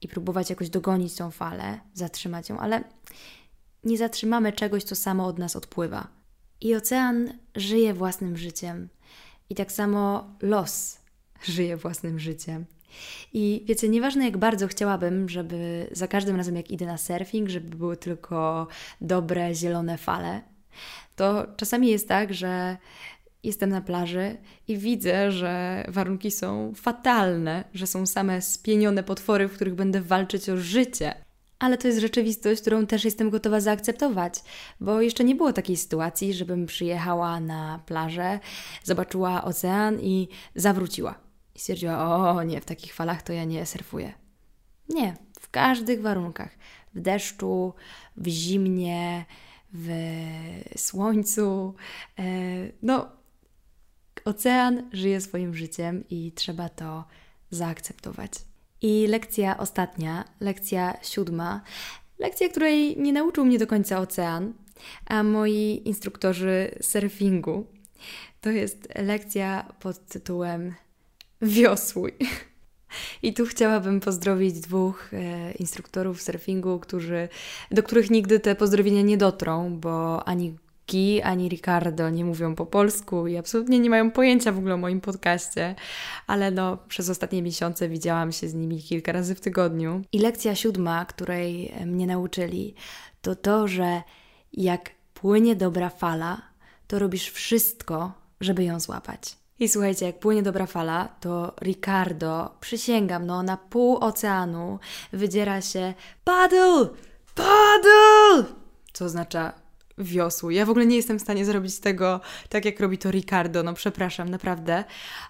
i 0.00 0.08
próbować 0.08 0.50
jakoś 0.50 0.70
dogonić 0.70 1.14
tą 1.14 1.30
falę, 1.30 1.80
zatrzymać 1.94 2.48
ją, 2.48 2.58
ale 2.58 2.84
nie 3.84 3.98
zatrzymamy 3.98 4.52
czegoś, 4.52 4.84
co 4.84 4.94
samo 4.96 5.26
od 5.26 5.38
nas 5.38 5.56
odpływa. 5.56 6.08
I 6.60 6.74
ocean 6.74 7.38
żyje 7.54 7.94
własnym 7.94 8.36
życiem. 8.36 8.88
I 9.50 9.54
tak 9.54 9.72
samo 9.72 10.30
los 10.42 10.98
żyje 11.42 11.76
własnym 11.76 12.18
życiem. 12.18 12.64
I 13.32 13.64
wiecie, 13.68 13.88
nieważne 13.88 14.24
jak 14.24 14.38
bardzo 14.38 14.68
chciałabym, 14.68 15.28
żeby 15.28 15.88
za 15.92 16.08
każdym 16.08 16.36
razem 16.36 16.56
jak 16.56 16.70
idę 16.70 16.86
na 16.86 16.98
surfing, 16.98 17.48
żeby 17.48 17.76
były 17.76 17.96
tylko 17.96 18.66
dobre, 19.00 19.54
zielone 19.54 19.98
fale, 19.98 20.42
to 21.16 21.46
czasami 21.56 21.88
jest 21.88 22.08
tak, 22.08 22.34
że 22.34 22.76
jestem 23.42 23.70
na 23.70 23.80
plaży 23.80 24.36
i 24.68 24.78
widzę, 24.78 25.32
że 25.32 25.84
warunki 25.88 26.30
są 26.30 26.72
fatalne, 26.76 27.64
że 27.74 27.86
są 27.86 28.06
same 28.06 28.42
spienione 28.42 29.02
potwory, 29.02 29.48
w 29.48 29.54
których 29.54 29.74
będę 29.74 30.00
walczyć 30.00 30.48
o 30.48 30.56
życie. 30.56 31.14
Ale 31.58 31.78
to 31.78 31.88
jest 31.88 32.00
rzeczywistość, 32.00 32.60
którą 32.60 32.86
też 32.86 33.04
jestem 33.04 33.30
gotowa 33.30 33.60
zaakceptować, 33.60 34.34
bo 34.80 35.00
jeszcze 35.00 35.24
nie 35.24 35.34
było 35.34 35.52
takiej 35.52 35.76
sytuacji, 35.76 36.34
żebym 36.34 36.66
przyjechała 36.66 37.40
na 37.40 37.80
plażę, 37.86 38.40
zobaczyła 38.84 39.44
ocean 39.44 40.00
i 40.00 40.28
zawróciła. 40.54 41.14
I 41.54 41.58
stwierdziła: 41.58 42.16
O, 42.16 42.42
nie, 42.42 42.60
w 42.60 42.64
takich 42.64 42.94
falach 42.94 43.22
to 43.22 43.32
ja 43.32 43.44
nie 43.44 43.66
surfuję. 43.66 44.12
Nie, 44.88 45.16
w 45.40 45.50
każdych 45.50 46.02
warunkach. 46.02 46.50
W 46.94 47.00
deszczu, 47.00 47.74
w 48.16 48.28
zimnie, 48.28 49.24
w 49.72 49.90
słońcu. 50.76 51.74
E, 52.18 52.22
no, 52.82 53.21
ocean 54.24 54.88
żyje 54.92 55.20
swoim 55.20 55.54
życiem 55.54 56.04
i 56.10 56.32
trzeba 56.32 56.68
to 56.68 57.04
zaakceptować. 57.50 58.32
I 58.82 59.06
lekcja 59.06 59.58
ostatnia, 59.58 60.24
lekcja 60.40 60.94
siódma, 61.02 61.62
lekcja, 62.18 62.48
której 62.48 62.96
nie 63.00 63.12
nauczył 63.12 63.44
mnie 63.44 63.58
do 63.58 63.66
końca 63.66 63.98
ocean, 63.98 64.52
a 65.06 65.22
moi 65.22 65.82
instruktorzy 65.84 66.70
surfingu. 66.80 67.66
To 68.40 68.50
jest 68.50 68.88
lekcja 68.94 69.72
pod 69.80 70.06
tytułem 70.06 70.74
Wiosłuj. 71.42 72.12
I 73.22 73.34
tu 73.34 73.46
chciałabym 73.46 74.00
pozdrowić 74.00 74.60
dwóch 74.60 75.14
e, 75.14 75.52
instruktorów 75.52 76.22
surfingu, 76.22 76.78
którzy, 76.78 77.28
do 77.70 77.82
których 77.82 78.10
nigdy 78.10 78.40
te 78.40 78.54
pozdrowienia 78.54 79.02
nie 79.02 79.16
dotrą, 79.16 79.76
bo 79.80 80.24
ani 80.28 80.56
Guy, 80.90 81.24
ani 81.24 81.48
Ricardo 81.48 82.10
nie 82.10 82.24
mówią 82.24 82.54
po 82.54 82.66
polsku 82.66 83.26
i 83.26 83.36
absolutnie 83.36 83.78
nie 83.78 83.90
mają 83.90 84.10
pojęcia 84.10 84.52
w 84.52 84.58
ogóle 84.58 84.74
o 84.74 84.78
moim 84.78 85.00
podcaście, 85.00 85.74
ale 86.26 86.50
no, 86.50 86.78
przez 86.88 87.08
ostatnie 87.08 87.42
miesiące 87.42 87.88
widziałam 87.88 88.32
się 88.32 88.48
z 88.48 88.54
nimi 88.54 88.82
kilka 88.82 89.12
razy 89.12 89.34
w 89.34 89.40
tygodniu. 89.40 90.02
I 90.12 90.18
lekcja 90.18 90.54
siódma, 90.54 91.04
której 91.04 91.72
mnie 91.86 92.06
nauczyli, 92.06 92.74
to 93.22 93.36
to, 93.36 93.68
że 93.68 94.02
jak 94.52 94.90
płynie 95.14 95.56
dobra 95.56 95.88
fala, 95.88 96.42
to 96.86 96.98
robisz 96.98 97.30
wszystko, 97.30 98.12
żeby 98.40 98.64
ją 98.64 98.80
złapać. 98.80 99.36
I 99.58 99.68
słuchajcie, 99.68 100.06
jak 100.06 100.18
płynie 100.18 100.42
dobra 100.42 100.66
fala, 100.66 101.08
to 101.20 101.54
Ricardo, 101.60 102.54
przysięgam, 102.60 103.26
no 103.26 103.42
na 103.42 103.56
pół 103.56 103.96
oceanu 103.96 104.78
wydziera 105.12 105.60
się 105.60 105.94
paddle, 106.24 106.88
paddle, 107.34 108.44
co 108.92 109.04
oznacza 109.04 109.61
wiosłu. 109.98 110.50
Ja 110.50 110.66
w 110.66 110.70
ogóle 110.70 110.86
nie 110.86 110.96
jestem 110.96 111.18
w 111.18 111.22
stanie 111.22 111.44
zrobić 111.44 111.80
tego 111.80 112.20
tak, 112.48 112.64
jak 112.64 112.80
robi 112.80 112.98
to 112.98 113.10
Ricardo, 113.10 113.62
no 113.62 113.74
przepraszam, 113.74 114.28
naprawdę, 114.28 114.84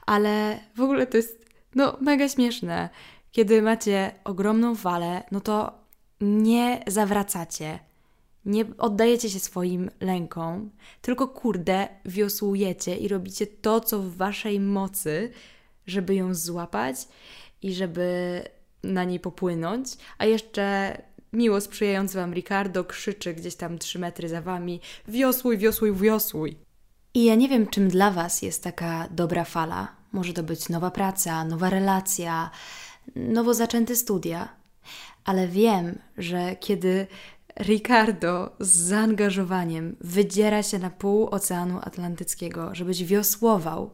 ale 0.07 0.61
w 0.77 0.81
ogóle 0.81 1.07
to 1.07 1.16
jest, 1.16 1.46
no, 1.75 1.96
mega 2.01 2.29
śmieszne. 2.29 2.88
Kiedy 3.33 3.62
macie 3.62 4.14
ogromną 4.25 4.75
falę, 4.75 5.22
no 5.31 5.40
to 5.40 5.83
nie 6.20 6.85
zawracacie, 6.87 7.79
nie 8.44 8.64
oddajecie 8.79 9.31
się 9.31 9.40
swoim 9.40 9.90
lękom, 10.01 10.70
tylko 11.01 11.29
kurde, 11.29 11.88
wiosłujecie 12.05 12.96
i 12.96 13.09
robicie 13.09 13.46
to, 13.46 13.81
co 13.81 13.98
w 13.98 14.16
waszej 14.16 14.61
mocy, 14.61 15.33
żeby 15.87 16.14
ją 16.14 16.35
złapać 16.35 16.96
i 17.62 17.75
żeby 17.75 18.42
na 18.85 19.05
niej 19.05 19.20
popłynąć, 19.20 19.88
a 20.18 20.27
jeszcze 20.27 20.96
miło 21.33 21.61
sprzyjający 21.61 22.16
wam 22.16 22.35
Ricardo 22.35 22.85
krzyczy 22.85 23.35
gdzieś 23.35 23.55
tam 23.55 23.79
trzy 23.79 23.99
metry 23.99 24.29
za 24.29 24.40
wami: 24.40 24.81
wiosłuj, 25.09 25.59
wiosłuj, 25.59 25.95
wiosłuj. 25.95 26.57
I 27.14 27.25
ja 27.25 27.35
nie 27.35 27.49
wiem, 27.49 27.66
czym 27.66 27.88
dla 27.88 28.11
was 28.11 28.42
jest 28.42 28.64
taka 28.64 29.09
dobra 29.11 29.45
fala. 29.45 29.97
Może 30.12 30.33
to 30.33 30.42
być 30.42 30.68
nowa 30.68 30.90
praca, 30.90 31.45
nowa 31.45 31.71
relacja, 31.71 32.51
nowo 33.16 33.55
zaczęte 33.55 33.97
studia, 33.97 34.49
ale 35.25 35.49
wiem, 35.49 35.99
że 36.18 36.57
kiedy 36.57 37.07
Ricardo 37.61 38.57
z 38.61 38.68
zaangażowaniem 38.68 39.97
wydziera 40.01 40.62
się 40.62 40.79
na 40.79 40.90
pół 40.90 41.29
Oceanu 41.29 41.79
Atlantyckiego, 41.83 42.75
żebyś 42.75 43.05
wiosłował, 43.05 43.90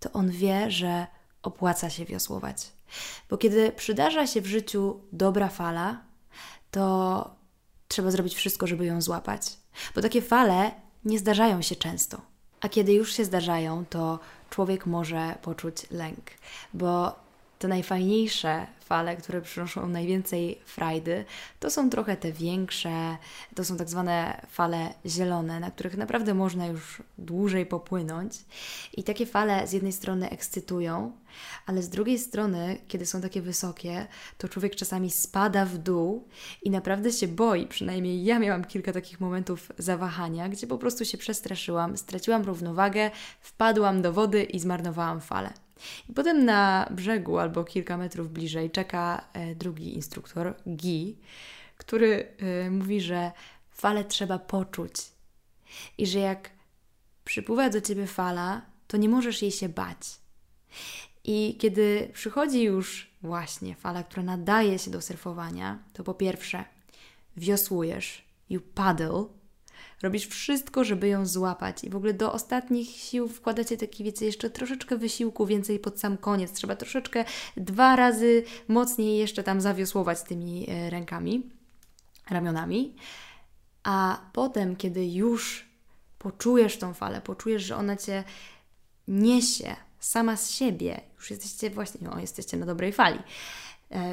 to 0.00 0.12
on 0.12 0.30
wie, 0.30 0.70
że 0.70 1.06
opłaca 1.42 1.90
się 1.90 2.04
wiosłować. 2.04 2.72
Bo 3.30 3.38
kiedy 3.38 3.72
przydarza 3.72 4.26
się 4.26 4.40
w 4.40 4.46
życiu 4.46 5.00
dobra 5.12 5.48
fala, 5.48 6.04
to 6.72 7.30
trzeba 7.88 8.10
zrobić 8.10 8.34
wszystko, 8.34 8.66
żeby 8.66 8.86
ją 8.86 9.00
złapać. 9.00 9.42
Bo 9.94 10.02
takie 10.02 10.22
fale 10.22 10.70
nie 11.04 11.18
zdarzają 11.18 11.62
się 11.62 11.76
często. 11.76 12.20
A 12.60 12.68
kiedy 12.68 12.92
już 12.92 13.12
się 13.12 13.24
zdarzają, 13.24 13.84
to 13.90 14.18
człowiek 14.50 14.86
może 14.86 15.34
poczuć 15.42 15.90
lęk, 15.90 16.30
bo 16.74 17.21
te 17.62 17.68
najfajniejsze 17.68 18.66
fale, 18.80 19.16
które 19.16 19.42
przynoszą 19.42 19.88
najwięcej 19.88 20.58
frajdy, 20.64 21.24
to 21.60 21.70
są 21.70 21.90
trochę 21.90 22.16
te 22.16 22.32
większe, 22.32 23.16
to 23.54 23.64
są 23.64 23.76
tak 23.76 23.88
zwane 23.88 24.46
fale 24.48 24.94
zielone, 25.06 25.60
na 25.60 25.70
których 25.70 25.96
naprawdę 25.96 26.34
można 26.34 26.66
już 26.66 27.02
dłużej 27.18 27.66
popłynąć. 27.66 28.34
I 28.96 29.02
takie 29.02 29.26
fale 29.26 29.66
z 29.66 29.72
jednej 29.72 29.92
strony 29.92 30.30
ekscytują, 30.30 31.12
ale 31.66 31.82
z 31.82 31.88
drugiej 31.88 32.18
strony, 32.18 32.78
kiedy 32.88 33.06
są 33.06 33.20
takie 33.20 33.42
wysokie, 33.42 34.06
to 34.38 34.48
człowiek 34.48 34.74
czasami 34.76 35.10
spada 35.10 35.64
w 35.64 35.78
dół 35.78 36.28
i 36.62 36.70
naprawdę 36.70 37.12
się 37.12 37.28
boi. 37.28 37.66
Przynajmniej 37.66 38.24
ja 38.24 38.38
miałam 38.38 38.64
kilka 38.64 38.92
takich 38.92 39.20
momentów 39.20 39.72
zawahania, 39.78 40.48
gdzie 40.48 40.66
po 40.66 40.78
prostu 40.78 41.04
się 41.04 41.18
przestraszyłam, 41.18 41.96
straciłam 41.96 42.42
równowagę, 42.42 43.10
wpadłam 43.40 44.02
do 44.02 44.12
wody 44.12 44.42
i 44.42 44.60
zmarnowałam 44.60 45.20
falę. 45.20 45.52
I 46.08 46.12
potem 46.12 46.44
na 46.44 46.88
brzegu 46.90 47.38
albo 47.38 47.64
kilka 47.64 47.96
metrów 47.96 48.32
bliżej 48.32 48.70
czeka 48.70 49.28
e, 49.32 49.54
drugi 49.54 49.94
instruktor, 49.94 50.54
Guy, 50.66 51.16
który 51.76 52.34
e, 52.38 52.70
mówi, 52.70 53.00
że 53.00 53.32
falę 53.70 54.04
trzeba 54.04 54.38
poczuć 54.38 54.94
i 55.98 56.06
że 56.06 56.18
jak 56.18 56.50
przypływa 57.24 57.70
do 57.70 57.80
ciebie 57.80 58.06
fala, 58.06 58.62
to 58.86 58.96
nie 58.96 59.08
możesz 59.08 59.42
jej 59.42 59.50
się 59.50 59.68
bać. 59.68 59.98
I 61.24 61.56
kiedy 61.60 62.10
przychodzi 62.14 62.62
już 62.62 63.10
właśnie 63.22 63.74
fala, 63.74 64.02
która 64.02 64.22
nadaje 64.22 64.78
się 64.78 64.90
do 64.90 65.00
surfowania, 65.00 65.78
to 65.92 66.04
po 66.04 66.14
pierwsze 66.14 66.64
wiosłujesz, 67.36 68.24
you 68.50 68.60
paddle, 68.74 69.24
Robisz 70.02 70.26
wszystko, 70.26 70.84
żeby 70.84 71.08
ją 71.08 71.26
złapać 71.26 71.84
i 71.84 71.90
w 71.90 71.96
ogóle 71.96 72.14
do 72.14 72.32
ostatnich 72.32 72.88
sił 72.88 73.28
wkładacie 73.28 73.76
taki, 73.76 74.04
wiecie, 74.04 74.26
jeszcze 74.26 74.50
troszeczkę 74.50 74.96
wysiłku, 74.96 75.46
więcej 75.46 75.78
pod 75.78 76.00
sam 76.00 76.16
koniec. 76.16 76.52
Trzeba 76.52 76.76
troszeczkę 76.76 77.24
dwa 77.56 77.96
razy 77.96 78.44
mocniej 78.68 79.18
jeszcze 79.18 79.42
tam 79.42 79.60
zawiosłować 79.60 80.22
tymi 80.22 80.70
e, 80.70 80.90
rękami, 80.90 81.50
ramionami. 82.30 82.96
A 83.82 84.20
potem, 84.32 84.76
kiedy 84.76 85.06
już 85.06 85.68
poczujesz 86.18 86.76
tą 86.78 86.94
falę, 86.94 87.20
poczujesz, 87.20 87.62
że 87.62 87.76
ona 87.76 87.96
Cię 87.96 88.24
niesie 89.08 89.76
sama 90.00 90.36
z 90.36 90.50
siebie, 90.50 91.00
już 91.16 91.30
jesteście 91.30 91.70
właśnie, 91.70 92.10
o, 92.10 92.18
jesteście 92.18 92.56
na 92.56 92.66
dobrej 92.66 92.92
fali, 92.92 93.18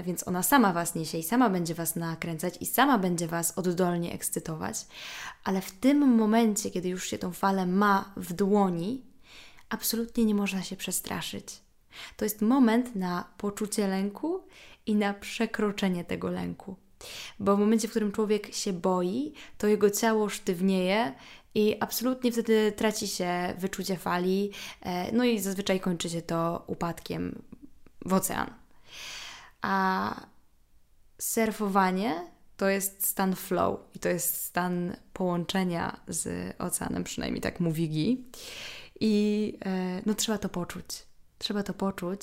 więc 0.04 0.28
ona 0.28 0.44
sama 0.44 0.74
Was 0.74 0.96
niesie 0.96 1.18
i 1.18 1.24
sama 1.24 1.50
będzie 1.50 1.76
Was 1.76 1.96
nakręcać 1.96 2.58
i 2.62 2.66
sama 2.66 2.98
będzie 2.98 3.28
Was 3.28 3.58
oddolnie 3.58 4.14
ekscytować, 4.14 4.86
ale 5.44 5.62
w 5.62 5.72
tym 5.72 6.16
momencie, 6.16 6.72
kiedy 6.72 6.90
już 6.90 7.08
się 7.08 7.18
tą 7.18 7.32
falę 7.32 7.66
ma 7.66 8.14
w 8.18 8.34
dłoni, 8.34 9.02
absolutnie 9.70 10.26
nie 10.26 10.36
można 10.36 10.64
się 10.64 10.76
przestraszyć. 10.76 11.62
To 12.18 12.26
jest 12.26 12.42
moment 12.42 12.96
na 12.96 13.26
poczucie 13.38 13.88
lęku 13.88 14.44
i 14.86 14.96
na 14.96 15.14
przekroczenie 15.14 16.04
tego 16.06 16.30
lęku. 16.30 16.76
Bo 17.40 17.56
w 17.56 17.60
momencie, 17.60 17.88
w 17.88 17.92
którym 17.92 18.12
człowiek 18.12 18.54
się 18.54 18.74
boi, 18.74 19.34
to 19.58 19.68
jego 19.68 19.90
ciało 19.90 20.30
sztywnieje 20.30 21.14
i 21.56 21.78
absolutnie 21.80 22.32
wtedy 22.32 22.72
traci 22.72 23.08
się 23.08 23.54
wyczucie 23.58 23.98
fali, 23.98 24.52
e, 24.82 25.12
no 25.12 25.24
i 25.24 25.40
zazwyczaj 25.40 25.80
kończy 25.80 26.10
się 26.10 26.22
to 26.22 26.64
upadkiem 26.68 27.42
w 28.06 28.14
ocean. 28.14 28.59
A 29.62 30.16
surfowanie 31.18 32.28
to 32.58 32.70
jest 32.70 33.08
stan 33.08 33.36
flow 33.36 33.80
i 33.94 34.00
to 34.00 34.10
jest 34.10 34.44
stan 34.44 34.96
połączenia 35.14 36.00
z 36.08 36.56
oceanem, 36.62 37.04
przynajmniej 37.04 37.42
tak 37.42 37.60
mówi 37.60 37.90
Gi. 37.90 38.26
I 39.00 39.58
e, 39.66 40.02
no 40.06 40.14
trzeba 40.14 40.38
to 40.38 40.50
poczuć. 40.50 40.86
Trzeba 41.38 41.64
to 41.64 41.74
poczuć 41.74 42.22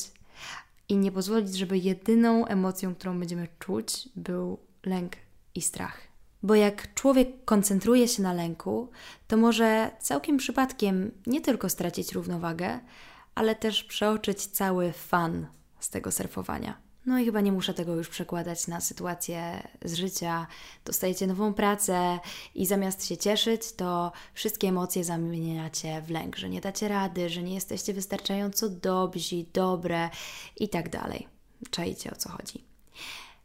i 0.88 0.96
nie 0.96 1.12
pozwolić, 1.12 1.56
żeby 1.56 1.78
jedyną 1.78 2.46
emocją, 2.46 2.94
którą 2.94 3.18
będziemy 3.18 3.48
czuć, 3.58 4.08
był 4.16 4.58
lęk 4.86 5.12
i 5.54 5.62
strach. 5.62 6.00
Bo 6.42 6.54
jak 6.54 6.94
człowiek 6.94 7.44
koncentruje 7.44 8.08
się 8.08 8.22
na 8.22 8.32
lęku, 8.32 8.90
to 9.28 9.36
może 9.36 9.90
całkiem 10.00 10.36
przypadkiem 10.36 11.10
nie 11.26 11.40
tylko 11.40 11.68
stracić 11.68 12.12
równowagę, 12.12 12.80
ale 13.34 13.54
też 13.54 13.84
przeoczyć 13.84 14.46
cały 14.46 14.92
fan 14.92 15.46
z 15.80 15.90
tego 15.90 16.12
surfowania. 16.12 16.85
No 17.06 17.18
i 17.18 17.24
chyba 17.24 17.40
nie 17.40 17.52
muszę 17.52 17.74
tego 17.74 17.94
już 17.94 18.08
przekładać 18.08 18.66
na 18.66 18.80
sytuację 18.80 19.68
z 19.84 19.94
życia. 19.94 20.46
Dostajecie 20.84 21.26
nową 21.26 21.54
pracę 21.54 22.18
i 22.54 22.66
zamiast 22.66 23.06
się 23.06 23.16
cieszyć, 23.16 23.72
to 23.72 24.12
wszystkie 24.34 24.68
emocje 24.68 25.04
zamieniacie 25.04 26.02
w 26.02 26.10
lęk, 26.10 26.36
że 26.36 26.48
nie 26.48 26.60
dacie 26.60 26.88
rady, 26.88 27.28
że 27.28 27.42
nie 27.42 27.54
jesteście 27.54 27.94
wystarczająco 27.94 28.68
dobrzy, 28.68 29.44
dobre 29.52 30.10
i 30.56 30.68
tak 30.68 30.88
dalej. 30.88 31.28
Czajcie 31.70 32.10
o 32.10 32.16
co 32.16 32.28
chodzi. 32.28 32.64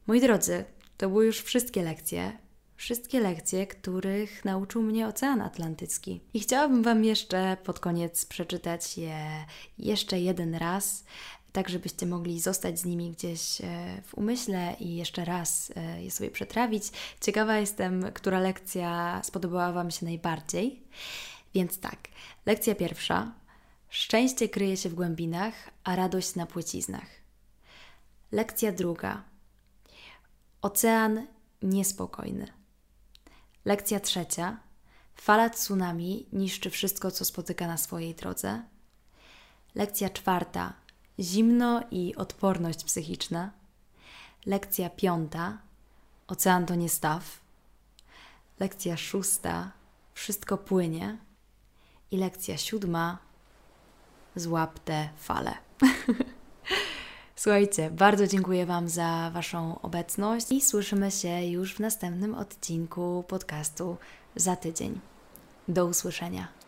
Moi 0.08 0.21
drodzy, 0.21 0.65
to 0.97 1.10
były 1.10 1.26
już 1.26 1.39
wszystkie 1.39 1.84
lekcje. 1.84 2.38
Wszystkie 2.76 3.19
lekcje, 3.19 3.67
których 3.67 4.45
nauczył 4.45 4.82
mnie 4.82 5.08
Ocean 5.08 5.41
Atlantycki. 5.41 6.21
I 6.34 6.39
chciałabym 6.39 6.84
Wam 6.84 7.04
jeszcze 7.04 7.58
pod 7.63 7.80
koniec 7.80 8.26
przeczytać 8.26 8.97
je 8.97 9.45
jeszcze 9.78 10.19
jeden 10.19 10.56
raz, 10.56 11.04
tak 11.51 11.69
żebyście 11.69 12.05
mogli 12.05 12.39
zostać 12.39 12.79
z 12.79 12.85
nimi 12.85 13.11
gdzieś 13.11 13.61
e, 13.61 13.65
w 14.05 14.15
umyśle 14.15 14.75
i 14.79 14.95
jeszcze 14.95 15.25
raz 15.25 15.71
e, 15.75 16.03
je 16.03 16.11
sobie 16.11 16.31
przetrawić. 16.31 16.83
Ciekawa 17.21 17.57
jestem, 17.57 18.11
która 18.13 18.39
lekcja 18.39 19.21
spodobała 19.23 19.71
Wam 19.71 19.91
się 19.91 20.05
najbardziej. 20.05 20.83
Więc 21.53 21.79
tak, 21.79 21.97
lekcja 22.45 22.75
pierwsza. 22.75 23.31
Szczęście 23.89 24.49
kryje 24.49 24.77
się 24.77 24.89
w 24.89 24.93
głębinach, 24.93 25.53
a 25.83 25.95
radość 25.95 26.35
na 26.35 26.45
płciznach. 26.45 27.07
Lekcja 28.31 28.71
druga. 28.71 29.23
Ocean 30.61 31.27
niespokojny. 31.61 32.47
Lekcja 33.65 33.99
trzecia. 33.99 34.59
Fala 35.15 35.49
tsunami 35.49 36.27
niszczy 36.33 36.69
wszystko, 36.69 37.11
co 37.11 37.25
spotyka 37.25 37.67
na 37.67 37.77
swojej 37.77 38.15
drodze. 38.15 38.63
Lekcja 39.75 40.09
czwarta 40.09 40.73
zimno 41.19 41.84
i 41.91 42.15
odporność 42.15 42.84
psychiczna. 42.84 43.52
Lekcja 44.45 44.89
piąta 44.89 45.58
ocean 46.28 46.65
to 46.65 46.76
nie 46.76 46.89
staw. 46.89 47.39
Lekcja 48.60 48.97
szósta 48.97 49.71
wszystko 50.13 50.58
płynie. 50.58 51.17
I 52.12 52.17
lekcja 52.17 52.58
siódma 52.58 53.17
złap 54.36 54.80
te 54.80 55.10
fale. 55.17 55.54
Słuchajcie, 57.36 57.91
bardzo 57.91 58.28
dziękuję 58.28 58.65
Wam 58.65 58.89
za 58.89 59.32
Waszą 59.34 59.82
obecność 59.82 60.52
i 60.52 60.62
słyszymy 60.62 61.12
się 61.12 61.45
już 61.45 61.76
w 61.76 61.80
następnym 61.80 62.36
odcinku 62.36 63.24
podcastu 63.28 63.97
za 64.36 64.56
tydzień. 64.56 65.00
Do 65.67 65.86
usłyszenia. 65.86 66.61